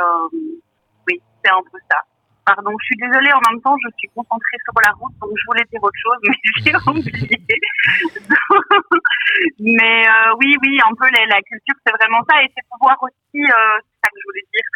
[1.06, 2.00] oui, c'est un peu ça.
[2.44, 5.46] Pardon, je suis désolée, en même temps, je suis concentrée sur la route, donc je
[5.46, 7.40] voulais dire autre chose, mais j'ai oublié.
[9.60, 12.98] mais euh, oui, oui, un peu la, la culture, c'est vraiment ça, et c'est pouvoir
[13.00, 14.68] aussi, euh, c'est ça que je voulais dire,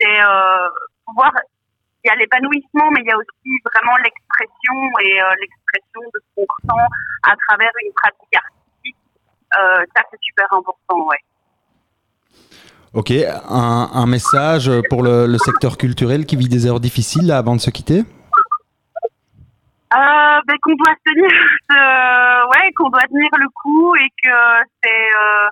[0.00, 0.68] c'est euh,
[1.06, 1.30] pouvoir,
[2.04, 4.74] il y a l'épanouissement, mais il y a aussi vraiment l'expression
[5.06, 6.82] et euh, l'expression de ce qu'on ressent
[7.30, 8.98] à travers une pratique artistique.
[9.54, 11.22] Euh, ça, c'est super important, ouais.
[12.94, 17.60] Ok, un, message pour le, secteur culturel qui vit des heures difficiles là, avant de
[17.60, 18.04] se quitter?
[19.94, 24.36] Euh, ben, qu'on doit tenir, ouais, doit tenir le coup et que
[24.80, 25.48] c'est, euh,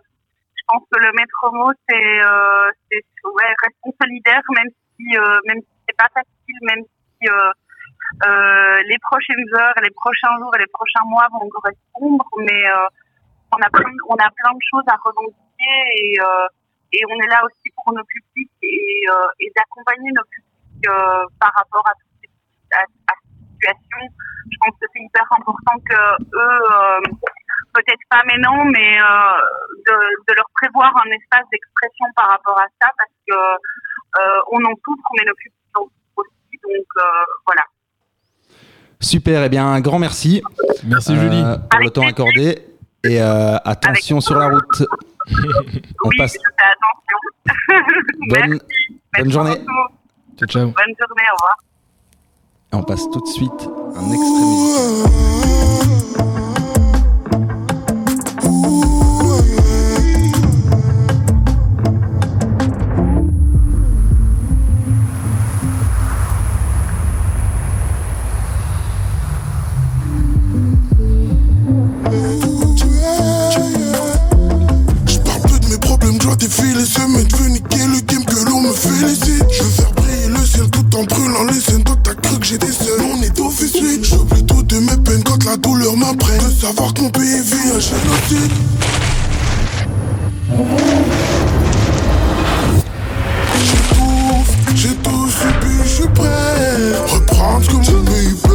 [0.54, 2.70] je pense que le maître mot c'est, euh,
[3.34, 5.16] ouais, restons solidaires même si,
[5.48, 7.28] même si c'est pas facile, même si
[8.86, 12.70] les prochaines heures, les prochains jours et les prochains mois vont correspondre, mais
[13.50, 15.34] on a plein, on a plein de choses à revendiquer
[15.96, 16.18] et
[16.92, 21.24] et on est là aussi pour nos publics et, euh, et d'accompagner nos publics euh,
[21.40, 22.30] par rapport à toutes ces
[22.76, 24.06] à, à ces situations.
[24.50, 27.00] Je pense que c'est hyper important que eux, euh,
[27.72, 29.38] peut-être pas maintenant, mais euh,
[29.86, 29.96] de,
[30.28, 34.74] de leur prévoir un espace d'expression par rapport à ça, parce que euh, on en
[34.84, 36.58] souffre, mais nos publics en souffrent aussi.
[36.62, 37.02] Donc euh,
[37.46, 37.64] voilà.
[39.00, 40.42] Super, et bien un grand merci.
[40.84, 41.42] Merci Julie.
[41.70, 42.68] Pour le temps accordé.
[43.04, 44.86] Et euh, attention sur la route.
[46.04, 46.32] On oui, passe.
[46.32, 47.18] je fais attention.
[48.28, 49.00] Bonne, Merci.
[49.18, 49.64] bonne journée.
[50.38, 50.64] Ciao, ciao.
[50.66, 51.56] Bonne journée, au revoir.
[52.72, 55.82] Et on passe tout de suite un extrait musical.
[76.82, 79.44] Je ce mec veut niquer le game que l'on me félicite.
[79.50, 81.84] Je veux faire briller le ciel tout en brûlant les scènes.
[81.84, 84.04] Toi t'as cru que j'étais seul, on est d'office suite.
[84.04, 86.38] J'oublie toutes mes peines quand la douleur m'apprenne.
[86.38, 88.52] De savoir que mon pays vit un génocide.
[93.64, 96.92] J'étouffe, j'ai tout subi, je suis prêt.
[97.06, 98.51] Reprendre ce que mon pays paie.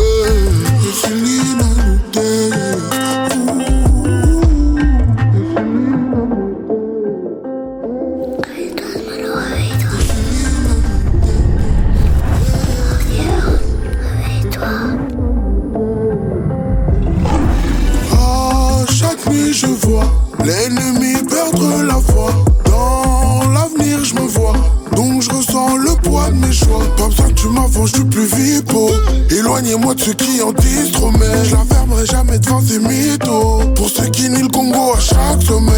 [19.57, 20.03] Je vois
[20.45, 22.29] l'ennemi perdre la foi.
[22.65, 24.53] Dans l'avenir je me vois,
[24.95, 26.83] donc je ressens le poids de mes choix.
[26.95, 28.91] Pas besoin que tu m'avances, je suis plus vipo.
[29.31, 33.61] Éloignez-moi de ceux qui en disent trop, mais je la fermerai jamais devant ces mythos.
[33.75, 35.73] Pour ceux qui nient le Congo à chaque sommet.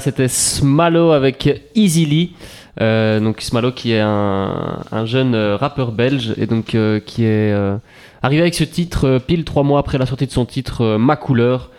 [0.00, 2.34] C'était Smalo avec Easily.
[2.80, 3.36] Euh, donc
[3.74, 7.76] qui est un, un jeune euh, rappeur belge et donc euh, qui est euh,
[8.22, 11.70] arrivé avec ce titre pile trois mois après la sortie de son titre Ma couleur.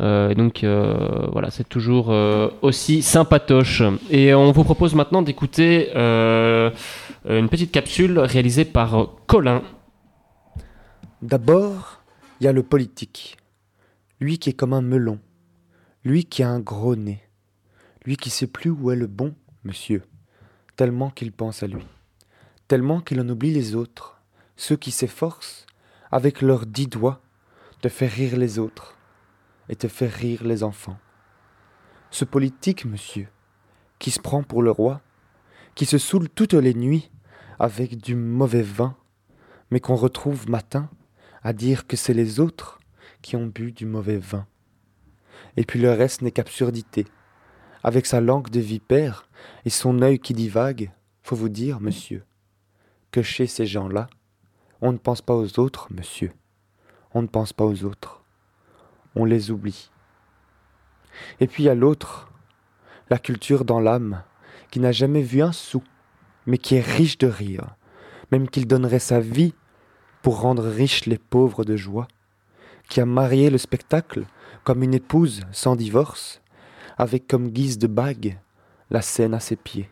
[0.00, 0.64] Et donc
[1.32, 2.14] voilà, c'est toujours
[2.62, 3.82] aussi sympatoche.
[4.10, 9.60] Et on vous propose maintenant d'écouter une petite capsule réalisée par Colin.
[11.20, 12.00] D'abord,
[12.40, 13.38] il y a le politique.
[14.20, 15.18] Lui qui est comme un melon.
[16.04, 17.27] Lui qui a un gros nez.
[18.04, 19.34] Lui qui sait plus où est le bon,
[19.64, 20.02] monsieur.
[20.76, 21.86] Tellement qu'il pense à lui.
[22.68, 24.20] Tellement qu'il en oublie les autres.
[24.56, 25.66] ceux qui s'efforcent,
[26.10, 27.22] avec leurs dix doigts,
[27.82, 28.96] de faire rire les autres
[29.68, 30.98] et de faire rire les enfants.
[32.10, 33.28] Ce politique, monsieur,
[33.98, 35.00] qui se prend pour le roi,
[35.74, 37.10] qui se saoule toutes les nuits
[37.58, 38.96] avec du mauvais vin,
[39.70, 40.90] mais qu'on retrouve matin
[41.42, 42.80] à dire que c'est les autres
[43.22, 44.46] qui ont bu du mauvais vin.
[45.56, 47.06] Et puis le reste n'est qu'absurdité.
[47.82, 49.28] Avec sa langue de vipère
[49.64, 50.90] et son œil qui divague,
[51.22, 52.24] faut vous dire, monsieur,
[53.10, 54.08] que chez ces gens-là,
[54.80, 56.32] on ne pense pas aux autres, monsieur.
[57.12, 58.22] On ne pense pas aux autres.
[59.14, 59.90] On les oublie.
[61.40, 62.30] Et puis a l'autre,
[63.10, 64.22] la culture dans l'âme,
[64.70, 65.82] qui n'a jamais vu un sou,
[66.46, 67.76] mais qui est riche de rire,
[68.30, 69.54] même qu'il donnerait sa vie
[70.22, 72.08] pour rendre riches les pauvres de joie,
[72.88, 74.26] qui a marié le spectacle
[74.64, 76.42] comme une épouse sans divorce,
[76.98, 78.38] avec comme guise de bague
[78.90, 79.88] la scène à ses pieds,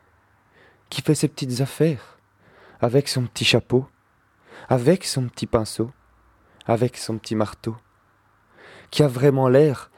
[0.91, 2.19] qui fait ses petites affaires,
[2.81, 3.87] avec son petit chapeau,
[4.69, 5.91] avec son petit pinceau,
[6.67, 7.77] avec son petit marteau,
[8.91, 9.91] qui a vraiment l'air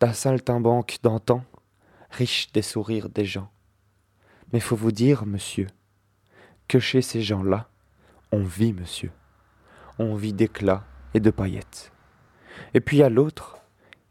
[0.00, 1.44] d'un saltimbanque d'antan,
[2.10, 3.50] riche des sourires des gens.
[4.52, 5.68] Mais faut vous dire, monsieur,
[6.68, 7.68] que chez ces gens-là,
[8.32, 9.12] on vit, monsieur.
[9.98, 11.92] On vit d'éclat et de paillettes.
[12.74, 13.55] Et puis a l'autre,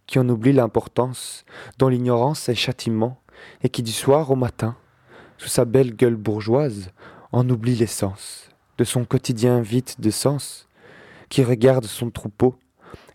[0.07, 1.45] qui en oublie l'importance,
[1.77, 3.21] dont l'ignorance est châtiment,
[3.63, 4.75] et qui du soir au matin,
[5.37, 6.91] sous sa belle gueule bourgeoise,
[7.31, 10.67] en oublie l'essence, de son quotidien vide de sens,
[11.29, 12.55] qui regarde son troupeau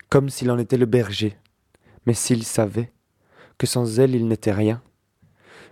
[0.09, 1.37] comme s'il en était le berger,
[2.05, 2.91] mais s'il savait
[3.57, 4.81] que sans elle il n'était rien,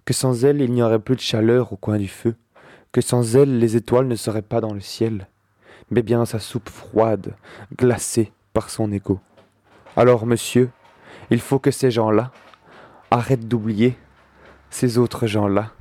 [0.06, 2.36] que sans elle il n'y aurait plus de chaleur au coin du feu,
[2.92, 5.28] que sans elle les étoiles ne seraient pas dans le ciel,
[5.92, 7.36] mais bien sa soupe froide,
[7.78, 9.20] glacée par son égo.
[9.96, 10.70] Alors, monsieur,
[11.32, 12.32] il faut que ces gens-là
[13.12, 13.96] arrêtent d'oublier
[14.70, 15.72] ces autres gens-là,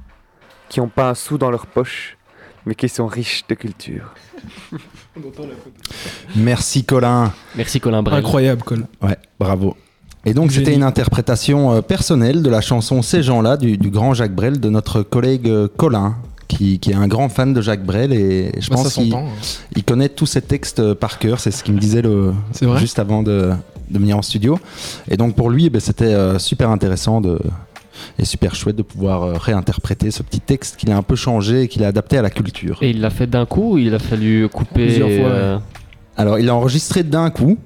[0.68, 2.16] qui n'ont pas un sou dans leur poche,
[2.66, 4.14] mais qui sont riches de culture.
[6.36, 7.32] Merci Colin.
[7.56, 8.18] Merci Colin Brel.
[8.18, 8.86] Incroyable, Colin.
[9.02, 9.76] Ouais, bravo.
[10.24, 14.14] Et donc c'était une interprétation euh, personnelle de la chanson Ces gens-là du, du grand
[14.14, 16.16] Jacques Brel de notre collègue euh, Colin.
[16.48, 19.26] Qui, qui est un grand fan de Jacques Brel et je Bah, pense qu'il hein.
[19.76, 22.32] il connaît tous ses textes euh, par cœur, c'est ce qu'il me disait le,
[22.78, 23.52] juste avant de,
[23.90, 24.58] de venir en studio.
[25.10, 27.38] Et donc pour lui, eh ben, c'était euh, super intéressant de,
[28.18, 31.62] et super chouette de pouvoir euh, réinterpréter ce petit texte qu'il a un peu changé
[31.62, 32.78] et qu'il a adapté à la culture.
[32.82, 35.58] Et il l'a fait d'un coup ou il a fallu couper Plusieurs fois, euh,
[36.16, 37.58] Alors, il a enregistré d'un coup.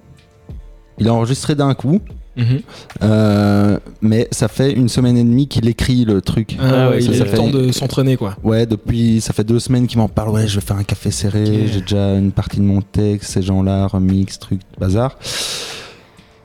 [0.99, 2.01] Il a enregistré d'un coup.
[2.35, 2.61] Mhm.
[3.03, 6.57] Euh, mais ça fait une semaine et demie qu'il écrit le truc.
[6.59, 8.37] Ah ouais, Ça, il a ça le fait- temps de s'entraîner, quoi.
[8.43, 10.31] Ouais, depuis, ça fait deux semaines qu'il m'en parle.
[10.31, 11.67] Ouais, je vais faire un café serré.
[11.71, 15.19] J'ai déjà une partie de mon texte, ces gens-là, remix, truc, bazar.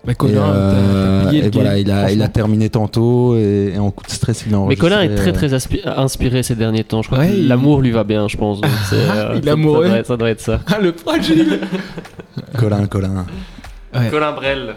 [0.07, 3.91] Mais Colin, et, euh, et voilà, il a, il a terminé tantôt et, et en
[3.91, 4.75] coup de stress, il a Mais.
[4.77, 5.53] Colin est très euh, très
[5.85, 7.01] inspiré ces derniers temps.
[7.01, 8.61] Je crois Ouais, que il- l'amour lui va bien, je pense.
[8.61, 9.83] donc c'est, euh, Il est amoureux.
[9.83, 10.61] Ça doit, être, ça doit être ça.
[10.67, 11.59] Ah, le fragile
[12.57, 13.25] Colin, Colin.
[13.93, 14.07] Ouais.
[14.09, 14.75] Colin Brel.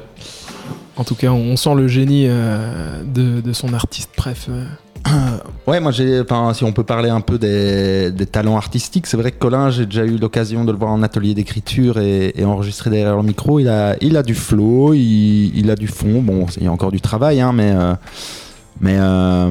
[0.96, 4.48] En tout cas, on sent le génie euh, de, de son artiste préf.
[5.66, 6.22] Ouais, moi j'ai,
[6.54, 9.86] si on peut parler un peu des, des talents artistiques, c'est vrai que Colin, j'ai
[9.86, 13.60] déjà eu l'occasion de le voir en atelier d'écriture et, et enregistrer derrière le micro.
[13.60, 16.22] Il a, il a du flow, il, il a du fond.
[16.22, 17.94] Bon, il y a encore du travail, hein, mais, euh,
[18.80, 19.50] mais, euh,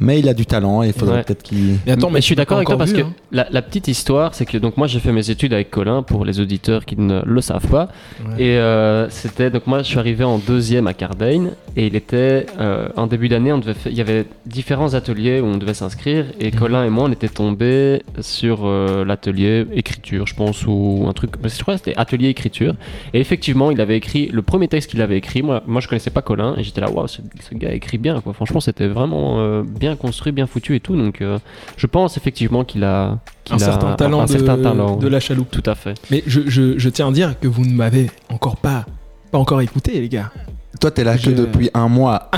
[0.00, 1.22] mais il a du talent et il faudrait Ouais.
[1.24, 1.76] peut-être qu'il.
[1.86, 3.12] Mais attends, mais je suis d'accord avec toi parce vu, que hein.
[3.32, 6.24] la, la petite histoire, c'est que donc moi j'ai fait mes études avec Colin pour
[6.24, 7.88] les auditeurs qui ne le savent pas.
[8.24, 8.42] Ouais.
[8.44, 12.46] Et euh, c'était donc moi je suis arrivé en deuxième à Cardaigne et il était
[12.58, 16.26] euh, en début d'année on devait il y avait différents ateliers où on devait s'inscrire
[16.40, 16.58] et Mhm.
[16.58, 21.30] Colin et moi on était tombés sur euh, l'atelier écriture je pense ou un truc
[21.44, 22.74] je crois que c'était atelier écriture
[23.14, 26.10] et effectivement il avait écrit le premier texte qu'il avait écrit moi moi je connaissais
[26.10, 29.36] pas Colin et j'étais là waouh ce, ce gars écrit bien quoi franchement c'était vraiment
[29.38, 31.38] euh, bien construit bien foutu et tout donc euh,
[31.76, 33.18] je pense effectivement qu'il a
[33.50, 35.50] Un a certain talent un de, certain talent de la chaloupe.
[35.50, 38.56] tout à fait Mais je, je- je tiens à dire que vous ne m'avez encore
[38.56, 38.84] pas,
[39.32, 40.30] pas encore écouté, les gars.
[40.80, 42.30] Toi, t'es là que Je- depuis un mois.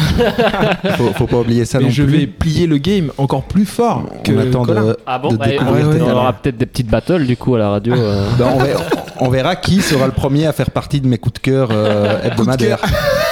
[0.96, 2.12] faut, faut pas oublier ça Mais non je plus.
[2.12, 4.84] vais plier le game encore plus fort que On attend Colin.
[4.84, 7.58] de, Ah bon de bah, découvrir on aura peut-être des petites battles du coup à
[7.58, 7.94] la radio.
[7.94, 8.26] euh.
[8.38, 8.82] Ben, on, verra,
[9.20, 12.20] on verra qui sera le premier à faire partie de mes coups de cœur euh,
[12.24, 12.80] hebdomadaires.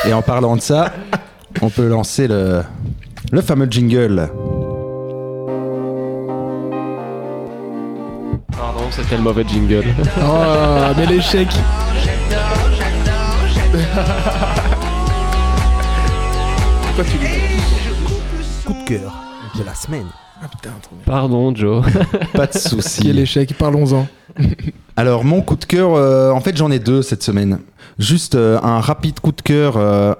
[0.06, 0.92] Et en parlant de ça,
[1.62, 2.62] on peut lancer le,
[3.30, 4.28] le fameux jingle.
[8.52, 9.84] Pardon, c'était le mauvais jingle.
[10.22, 11.48] Oh, mais l'échec
[16.82, 17.18] Pourquoi tu
[18.64, 19.12] Coup de cœur
[19.56, 20.06] de la semaine.
[20.42, 21.04] Ah putain, trop bien.
[21.04, 21.84] Pardon Joe.
[22.32, 23.02] Pas de souci.
[23.02, 24.08] Quel échec, parlons-en.
[24.96, 27.60] Alors mon coup de cœur, euh, en fait j'en ai deux cette semaine.
[27.98, 30.14] Juste euh, un rapide coup de cœur euh,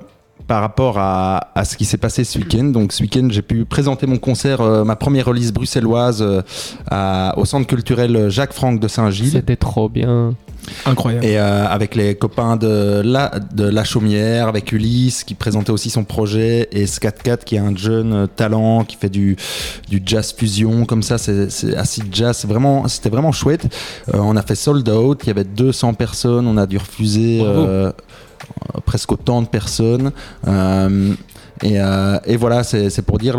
[0.51, 2.65] par rapport à, à ce qui s'est passé ce week-end.
[2.65, 6.43] Donc ce week-end j'ai pu présenter mon concert, euh, ma première release bruxelloise euh,
[6.91, 9.31] à- au centre culturel Jacques Franck de Saint-Gilles.
[9.31, 10.35] C'était trop bien.
[10.87, 11.25] Incroyable.
[11.25, 15.89] Et euh, avec les copains de la, de la Chaumière, avec Ulysse qui présentait aussi
[15.89, 19.37] son projet, et Scat4 qui est un jeune euh, talent qui fait du,
[19.89, 22.45] du jazz fusion, comme ça, c'est acid jazz.
[22.45, 23.67] Vraiment, C'était vraiment chouette.
[24.15, 27.41] Euh, on a fait sold out, il y avait 200 personnes, on a dû refuser
[27.43, 27.91] euh,
[28.85, 30.13] presque autant de personnes.
[30.47, 31.15] Euh,
[31.63, 33.37] et, euh, et voilà, c'est pour dire,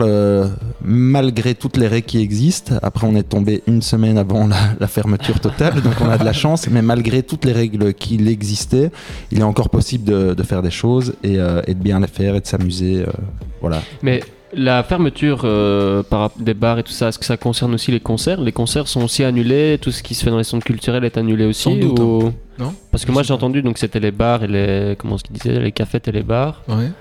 [0.83, 4.47] malgré toutes les règles qui existent, après on est tombé une semaine avant
[4.79, 8.15] la, fermeture totale, donc on a de la chance, mais malgré toutes les règles qui
[8.27, 8.91] existaient,
[9.31, 12.07] il est encore possible de, de faire des choses et, euh, et de bien les
[12.07, 13.05] faire et de s'amuser.
[13.59, 13.81] voilà.
[14.03, 14.21] Mais
[14.53, 17.99] la fermeture euh, par, des bars et tout ça, est-ce que ça concerne aussi les
[17.99, 18.41] concerts?
[18.41, 21.17] Les concerts sont aussi annulés Tout ce qui se fait dans les centres culturels est
[21.17, 22.33] annulé aussi Sans doute, ou- hein.
[22.59, 22.73] Non?
[22.91, 25.59] Parce que moi j'ai entendu donc c'était les bars et les comment ce qu'ils disaient
[25.59, 26.61] les cafés et les bars.
[26.67, 26.91] Ouais.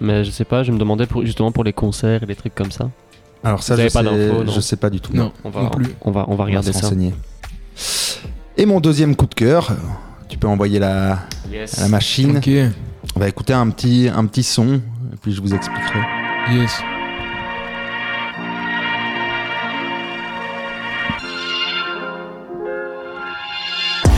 [0.00, 2.54] Mais je sais pas, je me demandais pour, justement pour les concerts et les trucs
[2.54, 2.88] comme ça.
[3.42, 4.52] Alors ça, Vous je avez pas sais- d'infos, non?
[4.52, 5.12] je sais pas du tout.
[5.14, 5.86] Non, on va, non plus.
[6.00, 6.86] On va, on va regarder se ça.
[6.86, 7.12] renseigner.
[8.56, 9.68] Et mon deuxième coup de cœur,
[10.28, 11.18] tu peux envoyer la,
[11.52, 11.78] Yes.
[11.80, 12.38] la machine.
[12.38, 12.48] Ok.
[13.16, 14.76] On va écouter un petit, un petit son,
[15.12, 16.00] et puis je vous expliquerai.
[16.50, 16.93] Yes.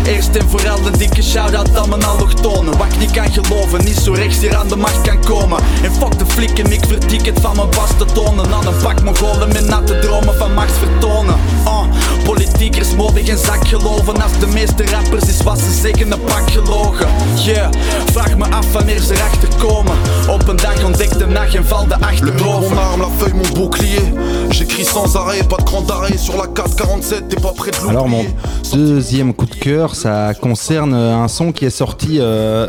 [0.07, 2.78] Eerst en vooral een dikke shout-out aan mijn allochtonen.
[2.78, 5.62] Wat ik niet kan geloven, niet zo rechts hier aan de macht kan komen.
[5.82, 8.52] En fuck de flikken, ik verdik het van mijn bas te tonen.
[8.52, 11.34] Aan een pak Mongolen met natte dromen van macht vertonen.
[11.64, 11.82] Uh,
[12.24, 14.22] Politiekers mogen geen zak geloven.
[14.22, 17.09] Als de meeste rappers is wat ze zeggen een pak gelogen.
[17.44, 17.72] Yeah,
[18.12, 19.96] vraag me af wanneer ze erachter komen.
[20.28, 23.52] Op een dag ontdekt de nacht en valt de achterover mon arme, la feuille, mon
[23.54, 24.12] bouclier.
[24.50, 26.18] J'écris sans arrêt, pas de grand d'arrêt.
[26.18, 28.34] Sur la 447, t'es pas prêt de l'oublier.
[28.72, 32.68] Deuxième coup de cœur, ça concerne un son qui est sorti euh,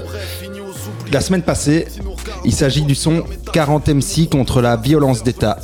[1.11, 1.87] la semaine passée.
[2.45, 3.23] Il s'agit du son
[3.53, 5.57] 40 MC contre la violence d'État.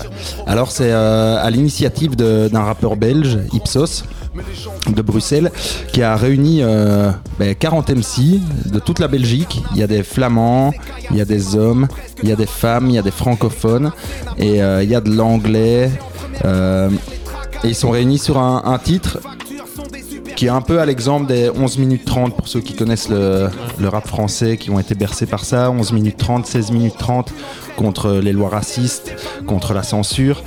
[0.47, 4.05] Alors c'est euh, à l'initiative d'un rappeur belge, Ipsos,
[4.88, 5.51] de Bruxelles,
[5.91, 9.61] qui a réuni euh, ben, 40 MC de toute la Belgique.
[9.73, 10.73] Il y a des flamands,
[11.11, 11.88] il y a des hommes,
[12.23, 13.91] il y a des femmes, il y a des francophones
[14.38, 15.91] et il y a de l'anglais.
[16.43, 19.19] et ils sont réunis sur un titre
[20.43, 23.47] qui est un peu à l'exemple des 11 minutes 30 pour ceux qui connaissent le,
[23.79, 25.71] le rap français, qui ont été bercés par ça.
[25.71, 27.31] 11 minutes 30, 16 minutes 30
[27.77, 29.15] contre les lois racistes,
[29.47, 30.43] contre la censure.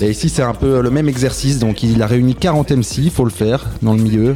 [0.00, 1.60] Et ici, c'est un peu le même exercice.
[1.60, 4.34] Donc, il a réuni 40 MC, il faut le faire dans le milieu.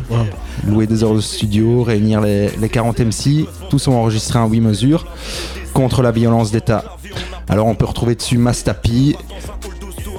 [0.64, 3.48] Louer des heures de studio, réunir les, les 40 MC.
[3.70, 5.08] Tous sont enregistrés en 8 mesures
[5.72, 6.84] contre la violence d'État.
[7.48, 9.16] Alors, on peut retrouver dessus Mastapi,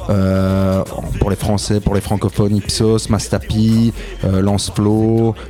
[0.10, 0.84] euh,
[1.20, 3.94] pour les Français, pour les francophones, Ipsos, Mastapi,
[4.24, 4.72] euh, Lance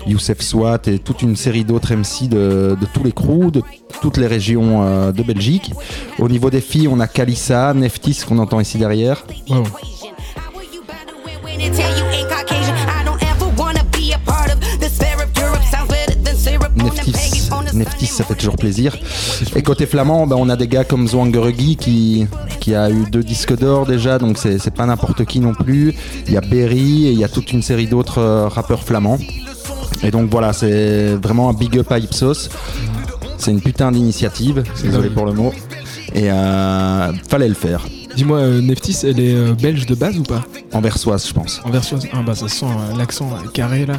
[0.07, 3.61] Youssef Swat et toute une série d'autres MC de, de tous les crews, de
[4.01, 5.73] toutes les régions euh, de Belgique.
[6.19, 9.25] Au niveau des filles, on a Kalissa, Neftis qu'on entend ici derrière.
[17.75, 18.97] Neftis, ça fait toujours plaisir.
[19.55, 22.27] Et côté flamand, ben, on a des gars comme Zwangerugui qui,
[22.59, 25.93] qui a eu deux disques d'or déjà, donc c'est pas n'importe qui non plus.
[26.27, 29.19] Il y a Berry et il y a toute une série d'autres euh, rappeurs flamands.
[30.03, 32.49] Et donc voilà, c'est vraiment un big up à Ipsos.
[33.37, 35.53] C'est une putain d'initiative, désolé pour le mot.
[36.13, 37.85] Et euh, fallait le faire.
[38.15, 40.43] Dis-moi, euh, Neftis, elle est euh, belge de base ou pas?
[40.71, 41.61] Anversoise, je pense.
[41.65, 43.95] Anversoise Ah bah ça sent euh, l'accent carré là.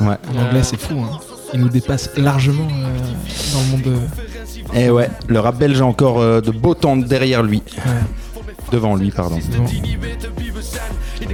[0.00, 0.16] Ouais.
[0.34, 1.20] L'anglais c'est fou, hein.
[1.54, 4.00] Il nous dépasse largement euh, dans le monde.
[4.74, 7.62] euh, Et ouais, le rap belge a encore euh, de beaux temps derrière lui.
[8.70, 9.38] Devant lui, pardon.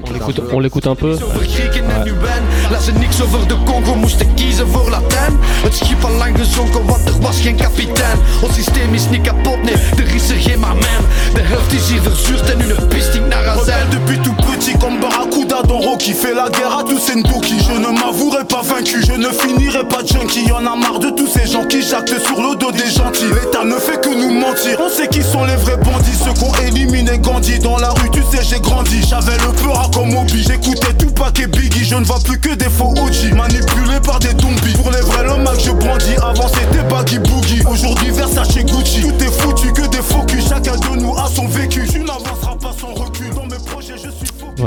[0.06, 1.14] On l'écoute, on l'écoute un peu.
[1.16, 5.74] Verkrieken en nu ben Laat ze niks over de Congo, moesten kiezen voor Latijn Het
[5.74, 9.74] schip al lang gezonken, want er was geen kapitein Ons systeem is niet kapot, nee,
[9.74, 11.02] er is er geen maar man
[11.34, 14.76] De helft is hier verzuurd en hun pist stinkt naar azijn Rebelle depuis tout petit
[14.78, 17.56] comme Barracuda dans Rocky Fait la guerre à tous ces Ndoki.
[17.60, 20.46] Je ne m'avouerai pas vaincu Je ne finirai pas junkie.
[20.46, 23.26] Y'en a marre de tous ces gens qui jactent sur le dos des gentils.
[23.26, 24.78] L'État ne fait que nous mentir.
[24.80, 27.58] On sait qui sont les vrais bandits Ceux qu'on éliminé Gandhi.
[27.58, 29.00] Dans la rue tu sais j'ai grandi.
[29.08, 30.42] J'avais le peur comme Obi.
[30.42, 31.84] J'écoutais Tupac et Biggie.
[31.84, 34.76] Je ne vois plus que des faux OG Manipulés par des zombies.
[34.76, 36.16] Pour les vrais l'homme que je brandis.
[36.22, 37.62] Avant c'était Baggy Boogie.
[37.70, 39.00] Aujourd'hui Versace Gucci.
[39.00, 40.42] Tout est foutu que des faux culs.
[40.48, 41.86] Chacun de nous a son vécu.
[41.90, 43.07] Tu n'avanceras pas sans recul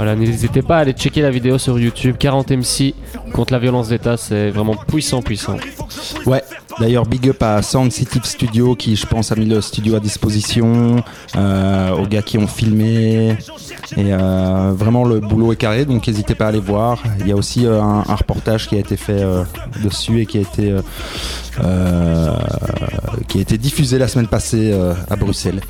[0.04, 2.16] Voilà, n'hésitez pas à aller checker la vidéo sur YouTube.
[2.18, 2.96] 40 MC
[3.34, 5.58] contre la violence d'État, c'est vraiment puissant, puissant.
[6.26, 6.42] Ouais,
[6.80, 10.00] d'ailleurs, big up à Sound City Studio qui, je pense, a mis le studio à
[10.00, 11.04] disposition,
[11.36, 13.38] euh, aux gars qui ont filmé.
[13.96, 17.04] Et euh, vraiment, le boulot est carré, donc n'hésitez pas à aller voir.
[17.20, 19.24] Il y a aussi euh, un, un reportage qui a été fait
[19.84, 20.76] dessus et qui a été,
[23.28, 24.74] qui a été diffusé la semaine passée
[25.12, 25.62] à Bruxelles.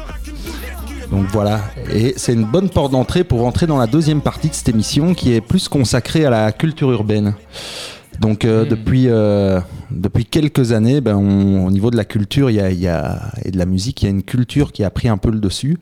[1.12, 1.59] Donc voilà,
[1.93, 5.14] et c'est une bonne porte d'entrée pour entrer dans la deuxième partie de cette émission
[5.14, 7.34] qui est plus consacrée à la culture urbaine.
[8.22, 9.59] Donc euh, depuis, euh,
[9.89, 12.88] depuis quelques années, ben, on- au niveau de la culture il y a, il y
[12.88, 15.32] a- et de la musique, il y a une culture qui a pris un peu
[15.32, 15.80] le dessus.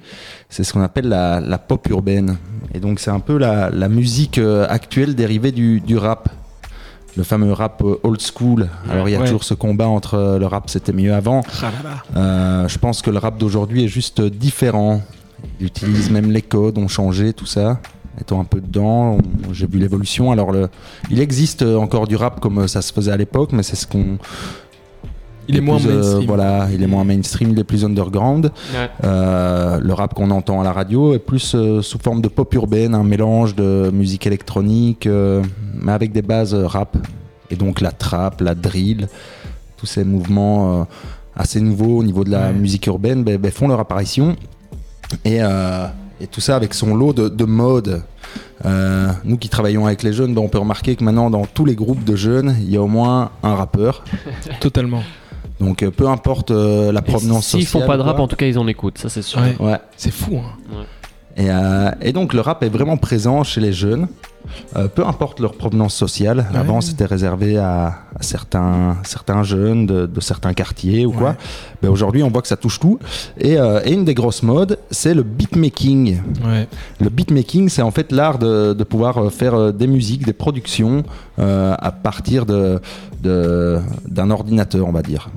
[0.49, 2.37] C'est ce qu'on appelle la, la pop urbaine.
[2.73, 6.29] Et donc c'est un peu la, la musique euh, actuelle dérivée du, du rap.
[7.17, 8.67] Le fameux rap old school.
[8.89, 9.25] Alors il y a Ouais.
[9.25, 11.41] toujours ce combat entre le rap c'était mieux avant.
[12.15, 15.01] Ah je pense que le rap d'aujourd'hui est juste différent.
[15.59, 17.79] Il utilise même les codes, ont changé, tout ça.
[18.19, 19.17] Étant un peu dedans,
[19.51, 20.31] j'ai vu l'évolution.
[20.31, 20.67] Alors, le,
[21.09, 24.17] il existe encore du rap comme ça se faisait à l'époque, mais c'est ce qu'on.
[25.47, 26.27] Il est moins plus, euh, mainstream.
[26.27, 28.51] voilà, il est moins mainstream, il est plus underground.
[28.73, 28.89] Ouais.
[29.03, 32.53] Euh, le rap qu'on entend à la radio est plus euh, sous forme de pop
[32.53, 35.41] urbaine, un mélange de musique électronique, euh,
[35.73, 36.95] mais avec des bases rap.
[37.49, 39.07] Et donc la trap, la drill,
[39.77, 40.83] tous ces mouvements euh,
[41.35, 42.53] assez nouveaux au niveau de la Ouais.
[42.53, 44.35] musique urbaine ben, ben, font leur apparition.
[45.25, 45.87] Et, euh,
[46.21, 48.03] et tout ça avec son lot de, de modes.
[48.65, 51.65] Euh, nous qui travaillons avec les jeunes, ben, on peut remarquer que maintenant dans tous
[51.65, 54.03] les groupes de jeunes, il y a au moins un rappeur.
[54.59, 55.01] Totalement.
[55.59, 57.81] Donc euh, peu importe euh, la provenance S'ils sociale.
[57.83, 58.25] font pas de rap, quoi.
[58.25, 59.39] en tout cas, ils en écoutent, ça c'est sûr.
[59.41, 59.55] Ouais.
[59.59, 59.77] Ouais.
[59.97, 60.37] C'est fou.
[60.37, 60.51] Hein.
[60.77, 60.85] Ouais.
[61.39, 64.07] Et, euh, et donc le rap est vraiment présent chez les jeunes,
[64.75, 66.39] euh, peu importe leur provenance sociale.
[66.51, 66.59] Ouais.
[66.59, 67.85] Avant c'était réservé à,
[68.19, 71.35] à certains, certains jeunes de, de certains quartiers ou quoi.
[71.81, 72.99] Mais aujourd'hui on voit que ça touche tout.
[73.39, 76.21] Et, euh, et une des grosses modes, c'est le beatmaking.
[76.45, 76.67] Ouais.
[76.99, 81.03] Le beatmaking, c'est en fait l'art de, de pouvoir faire des musiques, des productions
[81.37, 82.81] à partir de-
[83.23, 85.29] d'un ordinateur, on va dire.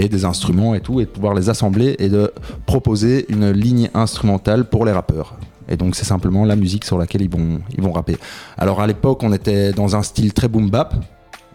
[0.00, 2.32] Et des instruments et tout, et de pouvoir les assembler et de
[2.66, 5.34] proposer une ligne instrumentale pour les rappeurs.
[5.68, 8.16] Et donc c'est simplement la musique sur laquelle ils vont, ils vont rapper.
[8.56, 10.94] Alors à l'époque, on était dans un style très boom bap,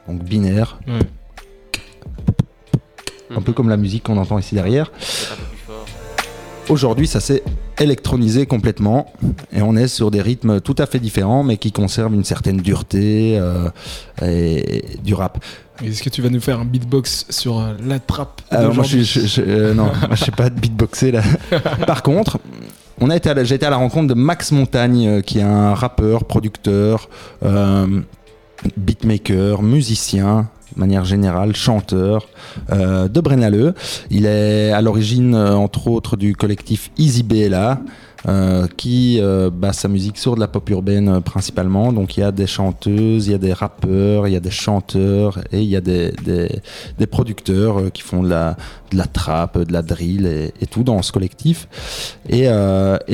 [0.09, 0.99] donc binaire, Ouais.
[3.37, 4.91] un peu comme la musique qu'on entend ici derrière.
[6.69, 7.43] Aujourd'hui, ça s'est
[7.79, 9.11] électronisé complètement
[9.51, 12.57] et on est sur des rythmes tout à fait différents, mais qui conservent une certaine
[12.57, 13.69] dureté euh,
[14.21, 15.43] et du rap.
[15.83, 18.99] Est-ce que tu vas nous faire un beatbox sur euh, la trappe Alors moi, je,
[18.99, 21.21] je- je- euh, non, moi, je sais pas de beatboxer là.
[21.87, 22.39] Par contre,
[22.99, 25.39] on a été à la- j'ai été à la rencontre de Max Montagne, euh, qui
[25.39, 27.09] est un rappeur, producteur,
[27.43, 28.01] euh,
[28.77, 32.27] beatmaker, musicien, manière générale, chanteur
[32.71, 33.73] euh, de Brennaleux.
[34.09, 37.79] Il est à l'origine, euh, entre autres, du collectif Easy BLA.
[38.25, 41.91] euh, qui euh, base sa musique sur de la pop urbaine euh, principalement.
[41.91, 44.49] Donc il y a des chanteuses, il y a des rappeurs, il y a des
[44.49, 48.55] chanteurs et il y a des, des, producteurs euh, qui font de la,
[48.91, 51.67] de la trap, de la drill et, tout dans ce collectif.
[52.29, 52.47] Et,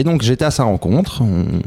[0.03, 1.59] donc j'étais à sa rencontre, on-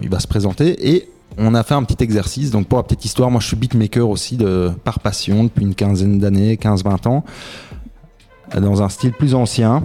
[0.00, 2.50] il va se présenter et on a fait un petit exercice.
[2.50, 5.74] Donc pour la petite histoire, moi je suis beatmaker aussi de, par passion depuis une
[5.74, 7.24] quinzaine d'années, 15-20 ans,
[8.60, 9.82] dans un style plus ancien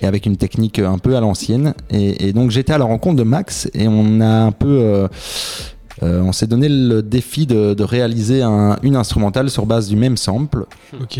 [0.00, 1.74] et avec une technique un peu à l'ancienne.
[1.90, 4.78] Et, et donc j'étais à la rencontre de Max et on a un peu...
[4.80, 5.08] euh,
[6.02, 9.96] euh, on s'est donné le défi de, de réaliser un- une instrumentale sur base du
[9.96, 10.66] même sample.
[11.00, 11.18] Ok.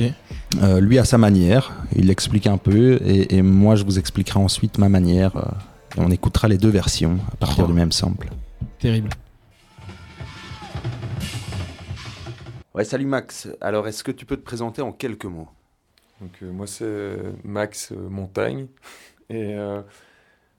[0.63, 4.39] Euh, lui à sa manière, il l'explique un peu et, et moi je vous expliquerai
[4.39, 5.35] ensuite ma manière.
[5.37, 5.43] euh,
[5.97, 7.69] et on écoutera les deux versions à partir Oh.
[7.69, 8.29] du même sample.
[8.79, 9.09] Terrible.
[12.77, 13.49] Ouais, salut Max.
[13.63, 15.49] Alors est-ce que tu peux te présenter en quelques mots?
[16.21, 18.67] Donc euh, moi c'est Max euh, Montagne
[19.31, 19.81] et euh,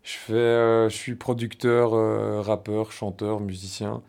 [0.02, 4.02] je fais euh, je suis producteur, euh, rappeur, chanteur, musicien.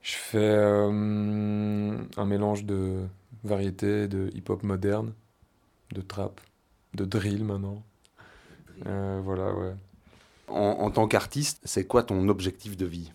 [0.00, 3.02] Je fais euh, un mélange de
[3.44, 5.12] variétés, de hip-hop moderne,
[5.92, 6.40] de trap,
[6.94, 7.82] de drill maintenant.
[8.86, 9.74] Euh, voilà, ouais.
[10.48, 13.12] en, en tant qu'artiste, c'est quoi ton objectif de vie?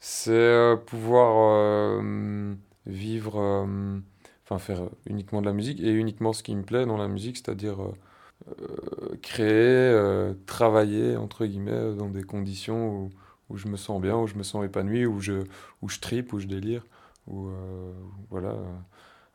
[0.00, 2.54] C'est euh, pouvoir euh,
[2.86, 3.98] vivre, euh,
[4.44, 7.36] enfin faire uniquement de la musique et uniquement ce qui me plaît dans la musique,
[7.38, 7.92] c'est-à-dire euh,
[8.60, 13.10] euh, créer, travailler entre guillemets dans des conditions où,
[13.50, 15.44] où je me sens bien, où je me sens épanoui, où je,
[15.82, 16.84] où je tripe, où je délire,
[17.26, 17.48] où
[18.30, 18.54] voilà.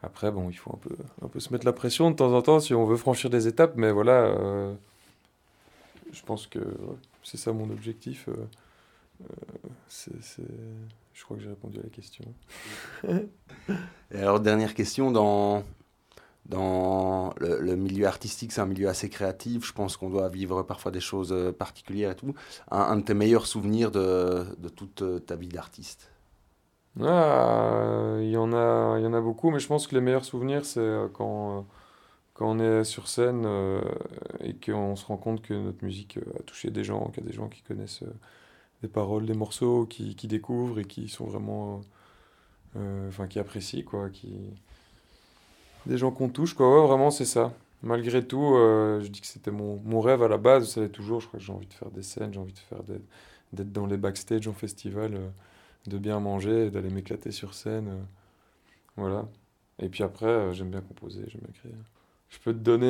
[0.02, 2.41] Après, bon, il faut un peu, un peu se mettre la pression de temps en
[2.41, 4.34] temps si on veut franchir des étapes, mais voilà,
[6.14, 6.60] je pense que
[7.24, 8.28] c'est ça mon objectif.
[9.88, 10.41] c'est-
[11.20, 12.34] Je crois que j'ai répondu à la question.
[14.11, 15.63] Et alors, dernière question, dans,
[16.45, 19.67] dans le, le milieu artistique, c'est un milieu assez créatif.
[19.67, 22.36] Je pense qu'on doit vivre parfois des choses euh, particulières et tout.
[22.72, 26.11] Un, un de tes meilleurs souvenirs de, de toute euh, ta vie d'artiste?
[27.01, 30.01] Ah, il y en a, il y en a beaucoup, mais je pense que les
[30.01, 31.65] meilleurs souvenirs, c'est euh, quand,
[32.34, 33.47] quand on est sur scène
[34.41, 37.30] et qu'on se rend compte que notre musique a touché des gens, qu'il y a
[37.30, 38.03] des gens qui connaissent
[38.82, 41.82] des paroles, des morceaux, qui, qui découvrent et qui sont vraiment,
[42.77, 44.38] euh, enfin, qui apprécient, quoi, qui,
[45.86, 46.82] des gens qu'on touche, quoi.
[46.82, 47.53] Ouais, vraiment, c'est ça.
[47.84, 50.89] Malgré tout, euh, je dis que c'était mon, mon rêve à la base, ça l'est
[50.89, 51.21] toujours.
[51.21, 52.84] Je crois que j'ai envie de faire des scènes, j'ai envie de faire
[53.53, 55.15] d'être dans les backstage en festival.
[55.15, 55.30] euh,
[55.88, 58.05] de bien manger d'aller m'éclater sur scène.
[58.97, 59.27] voilà.
[59.80, 61.73] Et puis après, j'aime bien composer, j'aime bien créer.
[62.30, 62.88] Je peux te donner,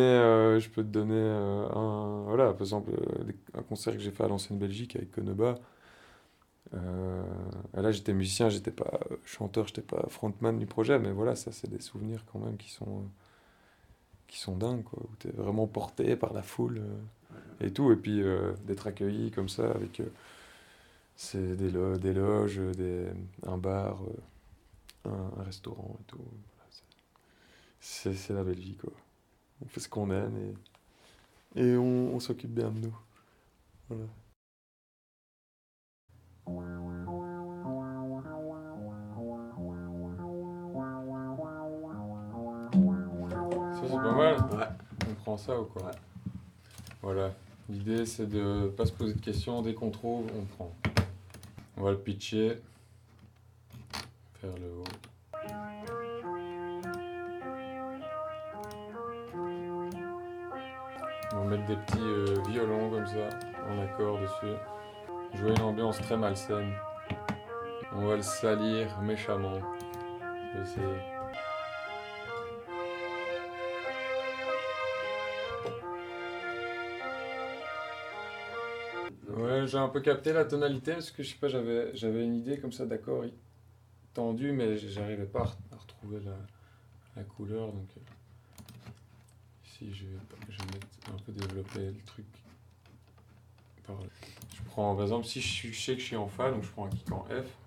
[0.59, 2.91] je peux te donner un, voilà, par exemple,
[3.53, 5.55] un concert que j'ai fait à l'ancienne Belgique avec Koneba.
[6.75, 7.23] Euh,
[7.73, 11.51] là, j'étais musicien, j'étais pas euh, chanteur, j'étais pas frontman du projet, mais voilà, ça,
[11.51, 13.07] c'est des souvenirs quand même qui sont, euh,
[14.27, 16.81] qui sont dingues, quoi, où t'es vraiment porté par la foule
[17.61, 18.23] et tout, et puis
[18.65, 20.01] d'être accueilli comme ça avec
[21.15, 23.07] c'est des, lo- des loges, des,
[23.45, 23.99] un bar,
[25.05, 26.17] un, restaurant et tout.
[27.81, 28.91] C'est- la belle vie, quoi.
[29.63, 30.55] On fait ce qu'on aime
[31.55, 32.95] et, et on, s'occupe bien de nous.
[43.73, 44.37] Ça, c'est pas mal.
[45.09, 45.91] On prend ça ou quoi
[47.01, 47.31] Voilà.
[47.69, 49.61] L'idée, c'est de pas se poser de questions.
[49.61, 50.73] Dès qu'on trouve, on prend.
[51.77, 52.61] On va le pitcher
[54.41, 54.83] vers le haut.
[61.31, 63.29] On va mettre des petits euh, violons comme ça,
[63.69, 64.55] en accord dessus.
[65.35, 66.73] Jouer une ambiance très malsaine.
[67.93, 69.59] On va le salir méchamment.
[79.27, 82.35] Ouais, j'ai un peu capté la tonalité parce que je sais pas, j'avais j'avais une
[82.35, 83.23] idée comme ça d'accord
[84.13, 86.35] tendu, mais j'arrivais pas à re- à retrouver la,
[87.15, 87.71] la couleur.
[87.71, 88.01] Donc euh,
[89.65, 90.17] ici, je vais,
[90.49, 92.25] je vais un peu développer le truc.
[94.53, 96.85] Je prends par exemple si je, sais que je suis en fa, donc je prends
[96.85, 97.57] un kick en F.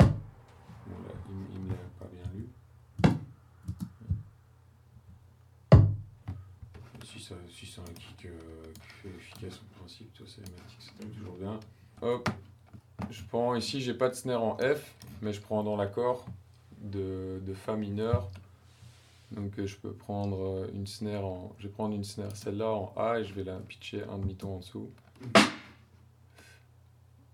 [0.00, 2.48] Il, me l'a pas bien lu.
[7.04, 8.38] Si, si c'est un kick euh,
[9.02, 11.60] qui est efficace en principe, tu vois, c'est tombe toujours bien.
[12.00, 12.28] Hop,
[13.10, 16.26] je prends ici, j'ai pas de snare en F, mais je prends dans l'accord
[16.80, 18.30] de, de Fa mineur.
[19.32, 21.54] Donc euh, je peux prendre euh, une snare en.
[21.58, 24.56] Je vais prendre une snare, celle-là en A, et je vais la pitcher un demi-ton
[24.56, 24.90] en dessous.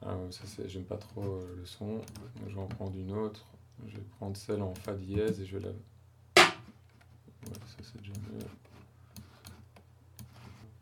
[0.06, 0.18] Ah,
[0.66, 2.02] j'aime pas trop euh, le son.
[2.46, 3.46] Je vais en prendre une autre.
[3.86, 5.70] Je vais prendre celle en Fa dièse et je vais la.
[5.70, 8.44] Ouais, ça c'est déjà mieux.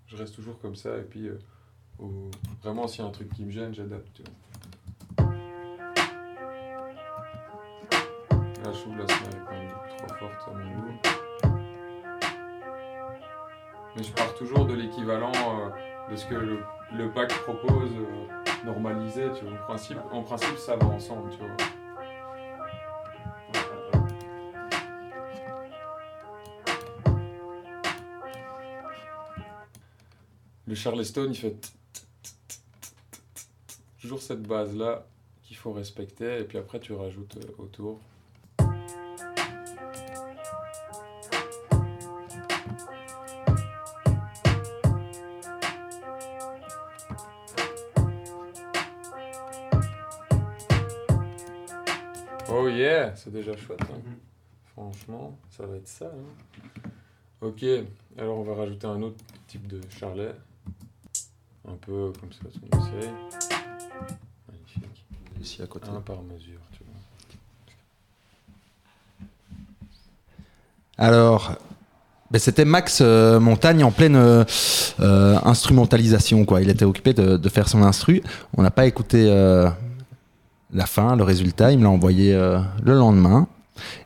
[0.06, 1.38] Je reste toujours comme ça et puis euh,
[2.62, 4.22] vraiment s'il y a un truc qui me gêne, j'adapte.
[8.64, 10.98] Là je trouve la est quand même trop forte à mon goût.
[13.96, 17.92] Mais je pars toujours de l'équivalent euh, de ce que le, bac propose
[18.64, 19.54] normalisé, tu vois.
[19.54, 21.56] En principe, en principe ça va ensemble, tu vois.
[30.66, 31.56] Le Charleston, il fait
[34.00, 35.04] toujours cette base-là
[35.42, 38.00] qu'il faut respecter, et puis après tu rajoutes euh, autour.
[53.22, 53.80] C'est déjà chouette.
[53.82, 54.00] hein.
[54.72, 56.06] Franchement, ça va être ça.
[56.06, 56.90] hein.
[57.40, 57.64] Ok,
[58.18, 59.16] alors on va rajouter un autre
[59.46, 60.32] type de charlet.
[61.68, 62.40] Un peu comme ça,
[62.72, 63.10] on essaye.
[64.50, 65.06] Magnifique.
[65.40, 65.88] Ici à côté.
[65.90, 66.94] Un par mesure, tu vois.
[70.98, 71.52] Alors,
[72.30, 74.44] ben, c'était Max euh, Montagne en pleine euh,
[75.00, 76.44] euh, instrumentalisation.
[76.44, 76.62] Quoi.
[76.62, 78.22] Il était occupé de, de faire son instru.
[78.56, 79.68] On n'a pas écouté euh,
[80.72, 81.72] la fin, le résultat.
[81.72, 83.46] Il me l'a envoyé euh, le lendemain.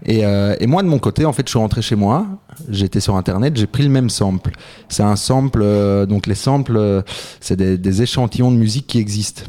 [0.04, 2.26] Et, euh, et moi, de mon côté, en fait, je suis rentré chez moi.
[2.70, 3.56] J'étais sur Internet.
[3.56, 4.52] J'ai pris le même sample.
[4.88, 5.60] C'est un sample.
[5.62, 7.02] euh, donc, les samples, euh,
[7.40, 9.42] c'est des, des échantillons de musique qui existent.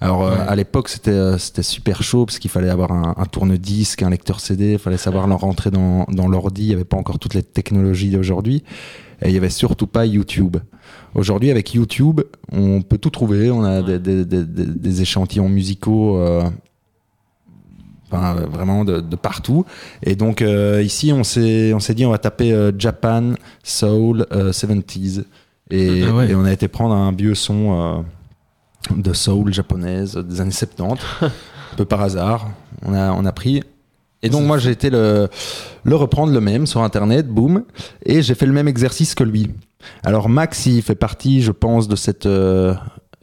[0.00, 0.44] Alors euh, Ouais.
[0.48, 4.10] à l'époque c'était euh, c'était super chaud parce qu'il fallait avoir un, un tourne-disque, un
[4.10, 7.18] lecteur CD, il fallait savoir le rentrer dans, dans l'ordi, il n'y avait pas encore
[7.18, 8.62] toutes les technologies d'aujourd'hui
[9.22, 10.58] et il n'y avait surtout pas YouTube.
[11.16, 12.20] Aujourd'hui avec YouTube
[12.52, 16.44] on peut tout trouver, on a des, des- des- des- des échantillons musicaux euh,
[18.12, 19.64] vraiment de, de partout
[20.02, 23.32] et donc euh, ici on s'est on s'est dit on va taper euh, Japan
[23.64, 25.24] Soul euh, 70s
[25.70, 26.30] et, Ah ouais.
[26.30, 28.04] et on a été prendre un vieux son
[28.96, 31.30] de soul japonaise des années 70, un
[31.76, 32.48] peu par hasard.
[32.84, 33.64] On a, on a pris.
[34.26, 35.28] Et donc, moi, j'ai été le,
[35.84, 37.64] le reprendre le même sur Internet, boum,
[38.04, 39.50] et j'ai fait le même exercice que lui.
[40.02, 42.74] Alors, Max, il fait partie, je pense, de cette euh,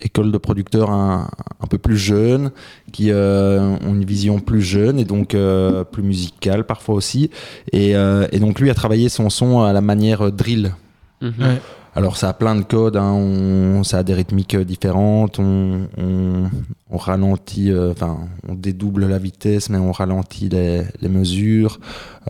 [0.01, 1.29] école de producteurs un,
[1.61, 2.51] un peu plus jeune,
[2.91, 7.29] qui euh, ont une vision plus jeune et donc euh, plus musicale parfois aussi.
[7.71, 10.73] Et, euh, et donc, lui a travaillé son son à la manière drill.
[11.21, 11.61] Ouais.
[11.95, 15.87] Alors ça a plein de codes, hein, on, ça a des rythmiques euh, différentes, on,
[15.97, 16.49] on,
[16.89, 18.17] on ralentit, euh, enfin
[18.47, 21.79] on dédouble la vitesse, mais on ralentit les, les mesures,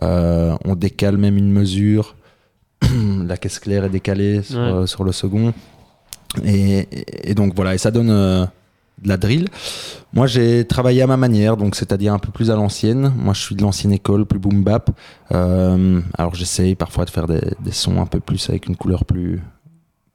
[0.02, 2.14] euh, on décale même une mesure,
[3.26, 4.64] la caisse claire est décalée sur, Ouais.
[4.64, 5.54] euh, sur le second,
[6.44, 9.48] et, et- et donc voilà, et ça donne de la drill.
[10.12, 13.12] Moi j'ai travaillé à ma manière, donc c'est-à-dire un peu plus à l'ancienne.
[13.16, 14.90] Moi je suis de l'ancienne école, plus boom bap.
[15.32, 19.04] Euh, alors j'essaye parfois de faire des, des sons un peu plus avec une couleur
[19.04, 19.40] plus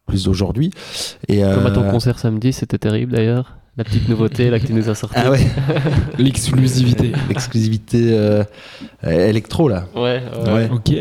[0.10, 0.72] plus d'aujourd'hui.
[1.28, 3.56] Et Comme à ton euh, concert samedi, c'était terrible d'ailleurs.
[3.78, 5.16] La petite nouveauté là que tu nous as sorti.
[5.18, 5.40] Ah ouais.
[6.18, 7.14] L'exclusivité.
[7.30, 8.44] L'exclusivité euh,
[9.06, 9.86] euh, électro là.
[9.96, 10.70] Ouais, ouais.
[10.70, 10.94] Ok.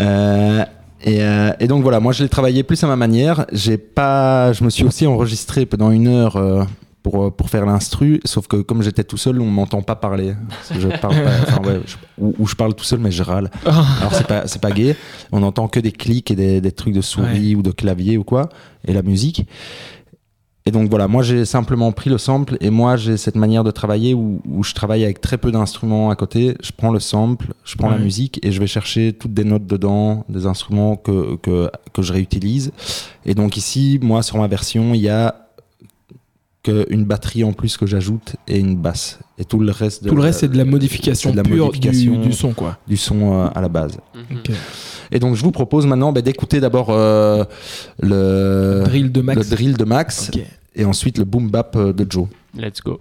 [0.00, 0.64] Euh,
[1.04, 3.46] et, euh, et donc voilà, moi je l'ai travaillé plus à ma manière.
[3.52, 6.64] J'ai pas, je me suis aussi enregistré pendant une heure euh,
[7.02, 8.20] pour euh, pour faire l'instru.
[8.24, 10.34] Sauf que comme j'étais tout seul, on m'entend pas parler.
[10.78, 13.50] Je parle pas, enfin, ouais, je- ou, ou je parle tout seul mais je râle.
[13.66, 13.84] Ah.
[14.00, 14.96] Alors c'est pas pas gay.
[15.32, 18.24] On entend que des clics et des, des trucs de souris ou de clavier ou
[18.24, 18.48] quoi
[18.86, 19.46] et la musique.
[20.66, 23.70] Et donc voilà, moi j'ai simplement pris le sample et moi j'ai cette manière de
[23.70, 26.54] travailler où, où je travaille avec très peu d'instruments à côté.
[26.62, 29.66] Je prends le sample, je prends la musique et je vais chercher toutes des notes
[29.66, 32.72] dedans, des instruments que, que, que je réutilise.
[33.24, 35.46] Et donc ici, moi sur ma version, il y a
[36.62, 39.18] qu'une batterie en plus que j'ajoute et une basse.
[39.38, 42.12] Et tout le reste, Tout le reste, c'est de la modification de la pure modification
[42.18, 42.78] du, du son, quoi.
[42.86, 43.98] du son euh, à la base.
[44.30, 44.50] Ok.
[45.12, 47.44] Et donc je vous propose maintenant bah, d'écouter d'abord euh,
[48.00, 49.38] le Drill de Max.
[49.38, 50.30] le drill de Max
[50.76, 52.26] et ensuite le boom bap euh, de Joe.
[52.56, 53.00] Let's go.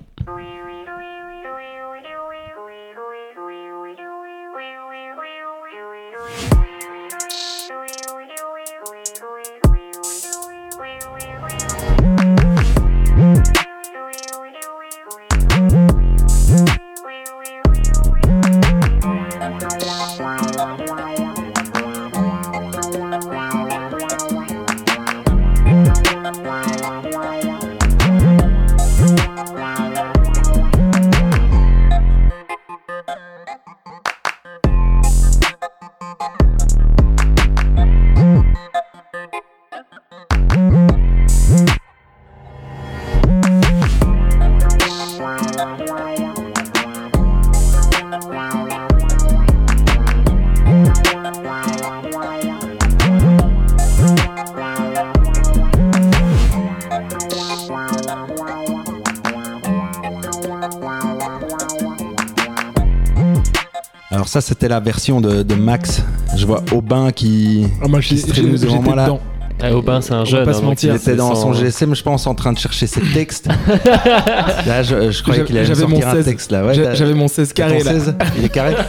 [64.30, 66.04] Ça c'était la version de, de Max.
[66.38, 69.06] Je vois Aubin qui, Ah, moi, qui se j'ai- devant moi là.
[69.06, 69.20] dedans.
[69.62, 70.46] Eh, Aubin, c'est un On va jeune.
[70.46, 70.94] pas se hein, donc mentir.
[70.94, 73.48] Il était dans son sans- GSM, je pense, en train de chercher ses textes.
[74.68, 76.26] là, je, je croyais qu'il allait J'avais mon sortir un 16.
[76.26, 76.66] texte là.
[76.66, 77.92] Ouais, t'as- J'avais mon 16 t'as ton carré là.
[77.92, 78.76] 16 Il est carré.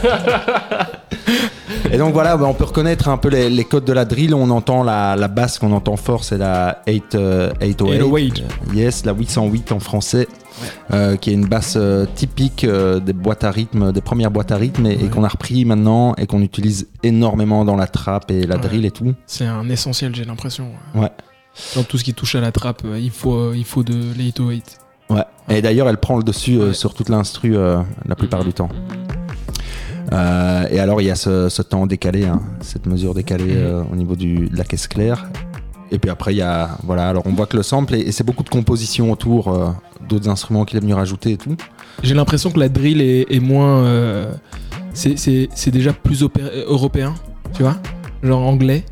[1.93, 4.33] Et donc voilà, bah, on peut reconnaître un peu les, les codes de la drill.
[4.33, 7.99] On entend la, la basse qu'on entend fort, c'est la 8, euh, 808.
[7.99, 8.39] 808.
[8.39, 10.27] Euh, Yes, la 808 en français,
[10.93, 14.53] euh, qui est une basse euh, typique euh, des boîtes à rythme, des premières boîtes
[14.53, 18.31] à rythme, et, et qu'on a repris maintenant et qu'on utilise énormément dans la trap
[18.31, 18.61] et la Ouais.
[18.61, 19.13] drill et tout.
[19.25, 20.67] C'est un essentiel, j'ai l'impression.
[20.95, 21.11] Ouais.
[21.75, 24.61] Dans tout ce qui touche à la trappe, il faut, euh, il faut de l'808.
[25.09, 25.23] Ouais.
[25.49, 28.69] Et d'ailleurs, elle prend le dessus euh, sur toute l'instru euh, la plupart du temps.
[30.13, 33.83] Euh, et alors, il y a ce, ce temps décalé, hein, cette mesure décalée euh,
[33.91, 35.29] au niveau du, de la caisse claire.
[35.91, 36.77] Et puis après, il y a.
[36.83, 39.69] Voilà, alors on voit que le sample, et, et c'est beaucoup de compositions autour euh,
[40.07, 41.55] d'autres instruments qu'il est venu rajouter et tout.
[42.03, 43.83] J'ai l'impression que la drill est, est moins.
[43.83, 44.31] euh,
[44.93, 47.13] c'est- c'est c'est déjà plus opé- européen,
[47.53, 47.77] tu vois
[48.23, 48.83] Genre anglais.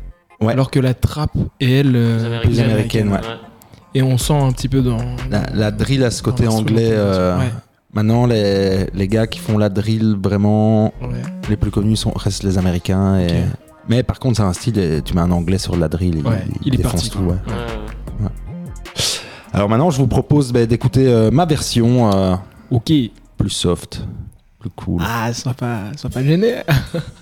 [0.42, 0.52] Ouais.
[0.52, 1.92] Alors que la trappe est elle.
[1.96, 3.20] euh, Plus américaine, ouais.
[3.94, 4.98] Et on sent un petit peu dans.
[5.30, 6.90] La, la drill a ce côté anglais.
[6.92, 7.50] euh, Ouais.
[7.92, 11.22] Maintenant, les, les gars qui font la drill vraiment Ouais.
[11.48, 13.18] les plus connus sont, restent les américains.
[13.18, 13.42] Et...
[13.88, 16.22] Mais par contre, c'est un style, tu mets un anglais sur la drill,
[16.64, 17.18] il, il est parti, tout.
[17.20, 17.34] Ouais.
[19.52, 22.12] Alors maintenant, je vous propose bah, d'écouter euh, ma version.
[22.14, 22.36] euh,
[22.70, 22.92] ok.
[23.36, 24.04] Plus soft,
[24.60, 25.02] plus cool.
[25.04, 26.56] Ah, sois pas, sois pas gêné.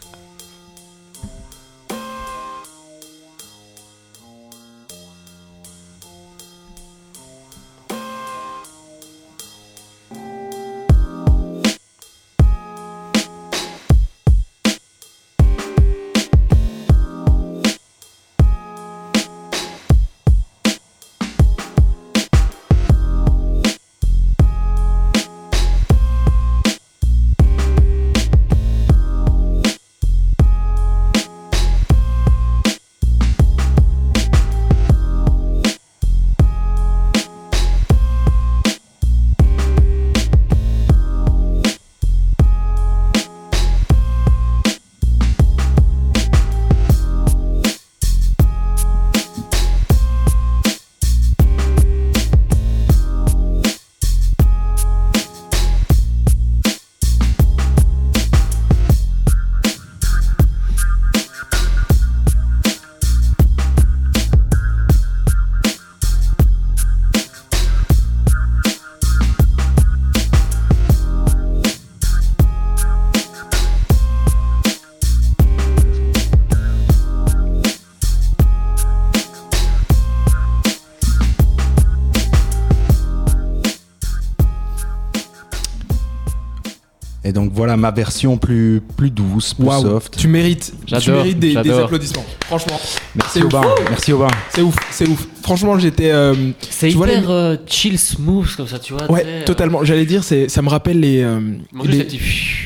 [87.68, 90.16] voilà ma version plus, plus douce, plus Waouh, soft.
[90.16, 92.24] Tu mérites, tu mérites des, des applaudissements.
[92.46, 92.80] Franchement.
[93.14, 93.60] Merci C'est Aubin,
[93.90, 94.28] merci Aubin.
[94.54, 95.26] C'est ouf, c'est ouf.
[95.42, 96.10] Franchement, j'étais.
[96.10, 96.34] euh,
[96.70, 99.10] C'est tu vois, hyper les- euh, chill, smooth comme ça, tu vois.
[99.10, 99.84] Ouais, euh, totalement.
[99.84, 101.40] J'allais dire, c'est, ça me rappelle les euh,
[101.84, 102.06] les,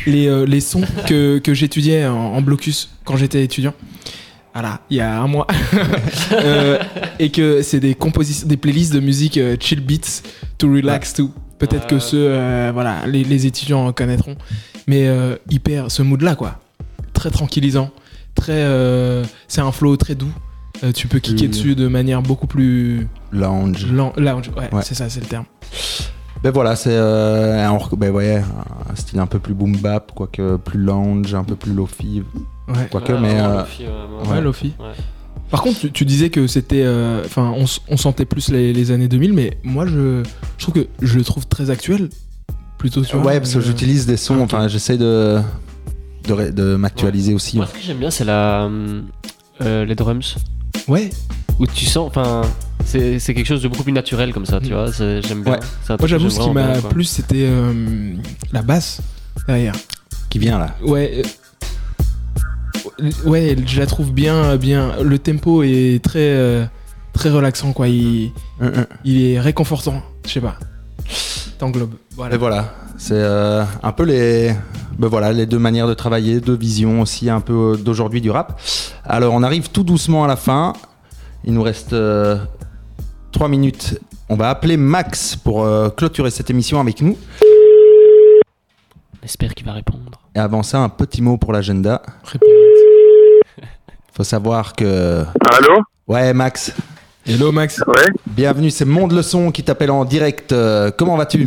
[0.07, 3.74] les euh, les sons que, que j'étudiais en, en blocus quand j'étais étudiant.
[4.55, 5.46] Voilà, il y a un mois.
[6.32, 6.78] Euh,
[7.18, 10.22] et que c'est des compositions, des playlists de musique euh, chill beats
[10.59, 11.30] to relax to.
[11.66, 14.36] Peut-être que ceux, euh, voilà, les, les étudiants connaîtront.
[14.88, 16.58] Mais euh, hyper, ce mood-là, quoi.
[17.12, 17.90] Très tranquillisant.
[18.34, 20.32] Très, euh, c'est un flow très doux.
[20.82, 23.86] Euh, tu peux kicker Plus- dessus de manière beaucoup plus Lounge.
[23.92, 24.50] lan- lounge.
[24.56, 24.82] Ouais, Ouais.
[24.82, 25.44] c'est ça, c'est le terme.
[26.42, 28.42] Ben voilà, c'est euh, un, ben ouais,
[28.90, 32.24] un style un peu plus boom bap, quoique plus lounge, un peu plus lofi.
[32.66, 32.88] Ouais.
[32.90, 33.34] Quoique, Ouais, mais.
[33.38, 33.62] euh,
[34.40, 34.86] lofi, ouais,
[35.53, 36.82] Par contre, tu, tu disais que c'était.
[36.82, 40.22] euh, Enfin, on, s- on sentait plus les, les années 2000, mais moi, je,
[40.59, 42.09] je trouve que je le trouve très actuel.
[42.78, 43.26] Plutôt, vois.
[43.26, 45.38] ouais, parce que euh, j'utilise des sons, enfin j'essaie de,
[46.26, 47.57] de, m'actualiser aussi.
[47.57, 48.68] Moi, ce que j'aime bien, c'est la,
[49.61, 50.34] euh, les drums.
[50.88, 51.11] Ouais.
[51.61, 52.42] Où tu sens, enfin,
[52.84, 54.92] c'est c'est quelque chose de beaucoup plus naturel comme ça, tu vois.
[54.92, 55.53] c'est- J'aime bien.
[55.53, 55.96] Ouais.
[55.98, 58.14] Moi, j'avoue, ce qui m'a plu, c'était euh,
[58.53, 59.00] la basse
[59.46, 59.74] derrière.
[60.28, 60.74] Qui vient là.
[60.82, 61.22] Ouais.
[63.01, 64.93] Euh, Ouais, je la trouve bien, bien.
[65.03, 66.64] Le tempo est très, euh,
[67.12, 67.88] très relaxant, quoi.
[67.88, 68.32] Il,
[69.05, 70.03] il est réconfortant.
[70.26, 70.57] Je sais pas.
[71.59, 71.95] T'englobes.
[72.16, 72.34] Voilà.
[72.34, 74.55] Et voilà, c'est euh, un peu les,
[74.99, 78.61] ben voilà, les deux manières de travailler, deux visions aussi un peu d'aujourd'hui du rap.
[79.05, 80.72] Alors on arrive tout doucement à la fin.
[81.45, 82.38] Il nous reste euh,
[83.32, 83.99] trois minutes.
[84.28, 87.16] On va appeler Max pour euh, clôturer cette émission avec nous.
[89.20, 90.21] On espère qu'il va répondre.
[90.35, 92.01] Et avant ça, un petit mot pour l'agenda.
[94.14, 95.24] Faut savoir que.
[95.53, 95.83] Allô?
[96.07, 96.74] Ouais, Max.
[97.26, 97.83] Hello, Max.
[97.87, 98.09] Ouais.
[98.26, 100.53] Bienvenue, c'est Monde Le Son qui t'appelle en direct.
[100.53, 101.47] Euh, comment vas-tu?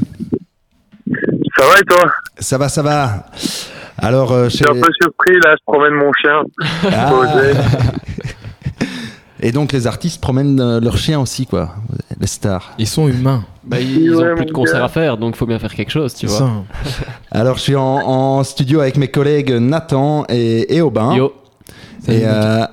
[1.58, 2.12] Ça va et toi?
[2.40, 3.26] Ça va, ça va.
[3.98, 6.44] Alors, euh, Je suis un peu surpris là, je promène mon chien.
[6.92, 7.12] Ah.
[7.12, 7.54] Posé.
[9.48, 11.76] Et donc les artistes promènent euh, leurs chiens aussi, quoi.
[12.20, 12.74] Les stars.
[12.80, 13.43] Ils sont humains.
[13.64, 15.91] Bah, ils Ouais, ont plus de concerts à faire, donc il faut bien faire quelque
[15.91, 16.38] chose, tu vois.
[16.39, 16.50] ça.
[17.32, 21.16] Alors je suis en, en studio avec mes collègues Nathan et, et Aubin.
[21.16, 21.34] Yo.
[22.08, 22.66] Et, euh,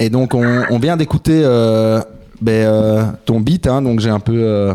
[0.00, 2.00] et donc on, on vient d'écouter euh,
[2.40, 4.74] ben, euh, ton beat, hein, donc j'ai un peu euh,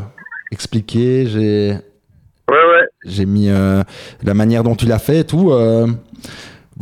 [0.51, 1.77] expliqué, j'ai
[2.49, 2.87] Ouais, ouais.
[3.05, 3.81] j'ai mis euh,
[4.23, 5.51] la manière dont tu l'as fait et tout.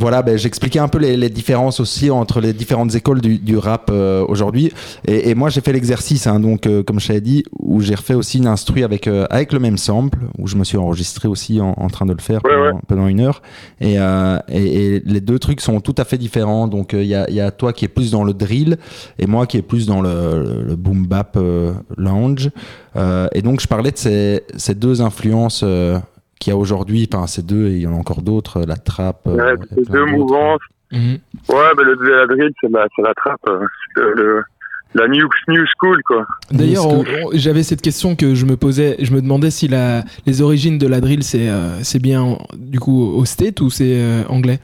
[0.00, 3.38] Euh, voilà, ben, j'expliquais un peu les, les différences aussi entre les différentes écoles du,
[3.38, 4.72] du rap euh, aujourd'hui.
[5.06, 7.94] Et, et moi, j'ai fait l'exercice, hein, donc euh, comme je t'avais dit, où j'ai
[7.94, 11.28] refait aussi une instru avec euh, avec le même sample, où je me suis enregistré
[11.28, 13.42] aussi en, en train de le faire pendant, pendant une heure.
[13.80, 16.68] Et, euh, et, et les deux trucs sont tout à fait différents.
[16.68, 18.78] Donc euh, il y, a, y a toi qui est plus dans le drill
[19.18, 22.50] et moi qui est plus dans le, le boom bap euh, lounge.
[22.96, 25.64] Euh, et donc je parlais de ces, ces deux influences.
[26.40, 28.62] Euh, qu'il y a aujourd'hui, enfin ces deux, et il y en a encore d'autres,
[28.66, 29.26] la trappe.
[29.26, 30.60] euh, Ouais, c'est deux mouvances.
[30.92, 31.18] Mhm.
[31.48, 33.40] Ouais, mais le la drill, c'est la, trappe.
[33.48, 33.64] euh,
[33.96, 34.42] le- le-
[34.94, 36.26] la new, new school, quoi.
[36.50, 36.88] D'ailleurs,
[37.34, 38.96] j'avais cette question que je me posais.
[38.98, 42.80] Je me demandais si la, les origines de la drill, c'est euh, c'est bien du
[42.80, 44.58] coup au state ou c'est euh, anglais?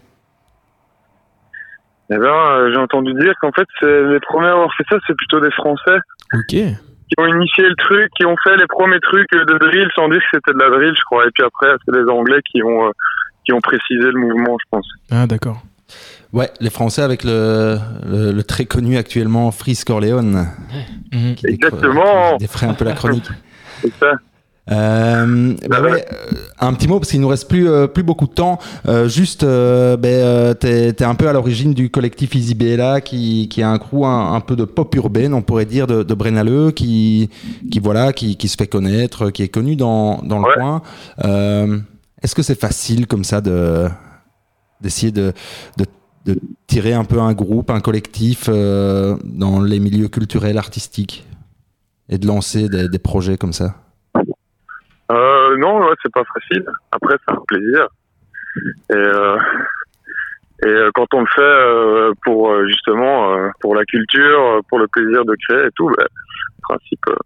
[2.10, 4.96] Eh ben, euh, j'ai entendu dire qu'en fait, c'est les premiers à avoir fait ça,
[5.06, 5.98] c'est plutôt des Français
[6.34, 6.56] Ok.
[7.08, 10.18] Qui ont initié le truc, qui ont fait les premiers trucs de drill sans dire
[10.20, 11.24] que c'était de la drill, je crois.
[11.26, 12.90] Et puis après, c'est les Anglais qui ont, euh,
[13.44, 14.86] qui ont précisé le mouvement, je pense.
[15.10, 15.62] Ah, d'accord.
[16.32, 20.48] Ouais, les Français avec le, le, le très connu actuellement Freeze Corleone.
[21.12, 22.32] Qui décro- Exactement.
[22.32, 23.28] qui défraie un peu la chronique.
[23.82, 24.12] C'est ça.
[24.68, 28.26] Euh, bah ouais, euh, un petit mot parce qu'il nous reste plus euh, plus beaucoup
[28.26, 28.58] de temps.
[28.88, 33.48] Euh, juste, euh, ben, euh, t'es t'es un peu à l'origine du collectif BLA qui
[33.48, 36.14] qui a un crew un, un peu de pop urbaine, on pourrait dire de, de
[36.14, 37.30] Brennaleux, qui
[37.70, 40.82] qui voilà, qui, qui se fait connaître, qui est connu dans dans le coin.
[41.24, 41.78] Euh,
[42.22, 43.88] Est-ce que c'est facile comme ça de
[44.80, 45.32] d'essayer de,
[45.78, 45.86] de
[46.26, 51.24] de tirer un peu un groupe, un collectif euh, dans les milieux culturels, artistiques
[52.08, 53.76] et de lancer des, des projets comme ça?
[55.12, 56.64] Euh, non, ouais, c'est pas facile.
[56.90, 57.88] Après, c'est un plaisir.
[58.90, 59.38] Et, euh,
[60.64, 64.60] et euh, quand on le fait euh, pour euh, justement euh, pour la culture, euh,
[64.68, 67.16] pour le plaisir de créer et tout, ben, en principe, euh,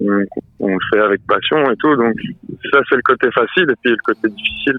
[0.00, 0.24] on,
[0.60, 1.94] on le fait avec passion et tout.
[1.96, 2.14] Donc
[2.72, 3.70] ça, c'est le côté facile.
[3.70, 4.78] Et puis le côté difficile,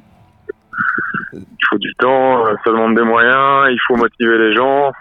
[1.33, 4.91] il faut du temps, euh, ça demande des moyens, il faut motiver les gens.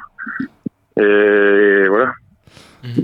[0.99, 2.13] Et voilà.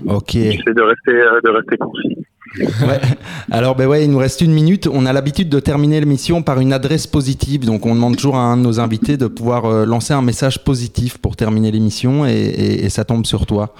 [0.08, 0.32] Ok.
[0.32, 2.26] J'essaie de rester de rester concis.
[3.50, 4.88] Alors, ben il nous reste une minute.
[4.92, 7.64] On a l'habitude de terminer l'émission par une adresse positive.
[7.64, 10.64] Donc, on demande toujours à un de nos invités de pouvoir euh, lancer un message
[10.64, 13.74] positif pour terminer l'émission et, ça tombe sur toi.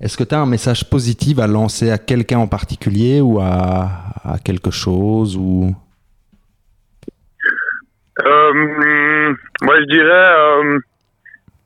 [0.00, 3.90] Est-ce que tu as un message positif à lancer à quelqu'un en particulier ou à,
[4.44, 5.36] quelque chose.
[5.36, 5.72] Euh,
[9.62, 10.78] moi, je dirais euh,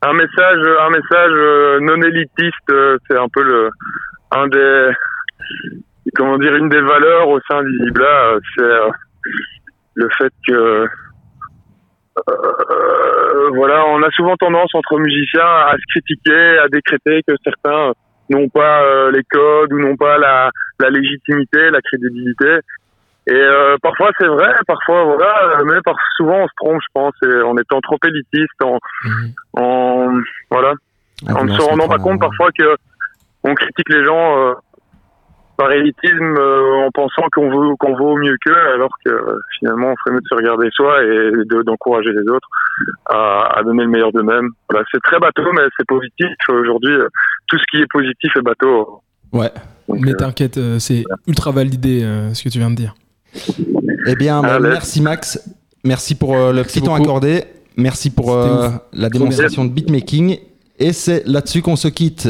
[0.03, 0.59] un message,
[1.80, 2.72] non élitiste.
[3.09, 3.70] c'est un peu
[4.30, 4.90] un des,
[6.15, 8.35] comment dire, une des valeurs au sein d'Isibla.
[8.57, 8.89] c'est euh,
[9.95, 10.87] le fait que,
[12.29, 17.93] euh, voilà, on a souvent tendance entre musiciens à se critiquer, à décréter que certains
[18.31, 20.51] n'ont pas euh, les codes ou n'ont pas la,
[20.81, 22.59] la légitimité, la crédibilité.
[23.27, 27.15] Et euh, parfois c'est vrai, parfois voilà, mais par, souvent on se trompe, je pense,
[27.25, 28.79] et en étant trop élitiste, en,
[29.55, 30.75] en voilà,
[31.27, 32.77] Ah, en ne non, se rendant pas compte parfois que
[33.45, 34.53] on critique les gens euh,
[35.57, 39.89] par élitisme euh, en pensant qu'on veut qu'on vaut mieux qu'eux, alors que euh, finalement
[39.93, 42.49] on ferait mieux de se regarder soi et de- d'encourager les autres
[43.07, 44.49] à, à donner le meilleur d'eux-mêmes.
[44.69, 46.27] Voilà, c'est très bateau, mais c'est positif.
[46.49, 47.07] Aujourd'hui, euh,
[47.47, 49.01] tout ce qui est positif est bateau.
[49.33, 49.51] Ouais.
[49.89, 52.95] Mais t'inquiète, euh, c'est ultra validé euh, ce que tu viens de dire.
[54.07, 54.69] Eh bien, bah, Allez.
[54.71, 55.39] merci Max.
[55.85, 57.45] Merci pour euh, le petit temps accordé.
[57.77, 60.39] Merci pour euh, la démonstration de beatmaking.
[60.79, 62.29] Et c'est là-dessus qu'on se quitte.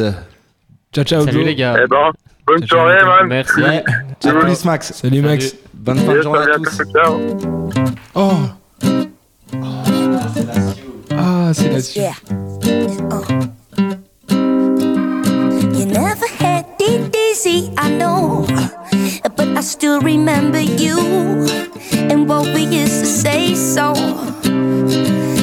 [0.93, 1.47] Ciao, ciao, Salut Joe.
[1.47, 1.77] les gars.
[1.83, 2.11] Eh ben,
[2.47, 3.27] bonne Ciao, soirée, man.
[3.29, 3.61] Merci.
[3.61, 3.85] Ouais.
[3.89, 4.39] À Salut.
[4.41, 4.93] plus Max.
[4.93, 5.55] Salut Max.
[5.75, 6.83] Bonne fin de journée à à tous.
[6.93, 7.21] ciao.
[8.15, 8.33] Oh
[11.17, 11.99] Ah, c'est là-dessus.
[12.01, 12.15] Yeah.
[15.77, 18.47] You never had it easy, I know.
[19.37, 20.99] But I still remember you
[22.11, 23.93] and what we used to say so.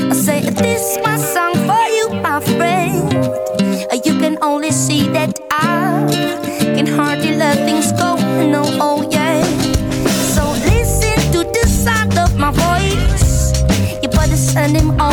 [0.10, 3.12] I say, This my song for you, my friend.
[4.06, 5.91] You can only see that I
[6.84, 8.16] can hardly let things go.
[8.54, 9.44] No, oh yeah.
[10.34, 13.54] So listen to the sound of my voice.
[14.02, 15.11] You better send him all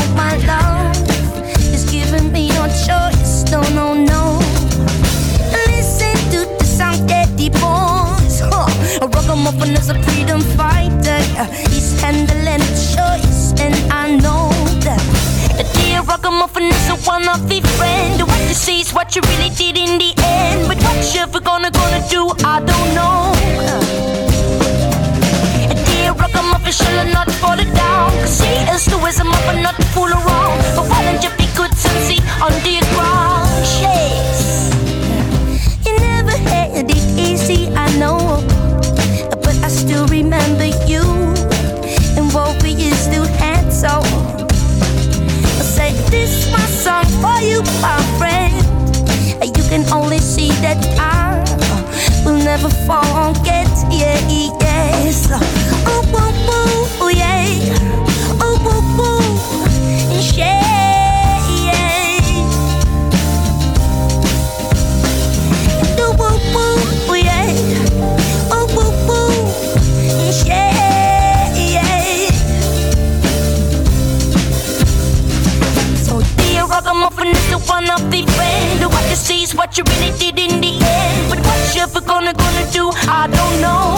[82.72, 83.96] do, I don't know.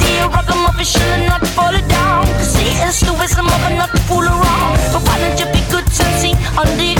[0.00, 2.26] Dear Rockamuffin, should've not fallen down.
[2.38, 4.76] Cause he is the wisdom of a not to fool around.
[4.92, 6.99] But why don't you be good to see under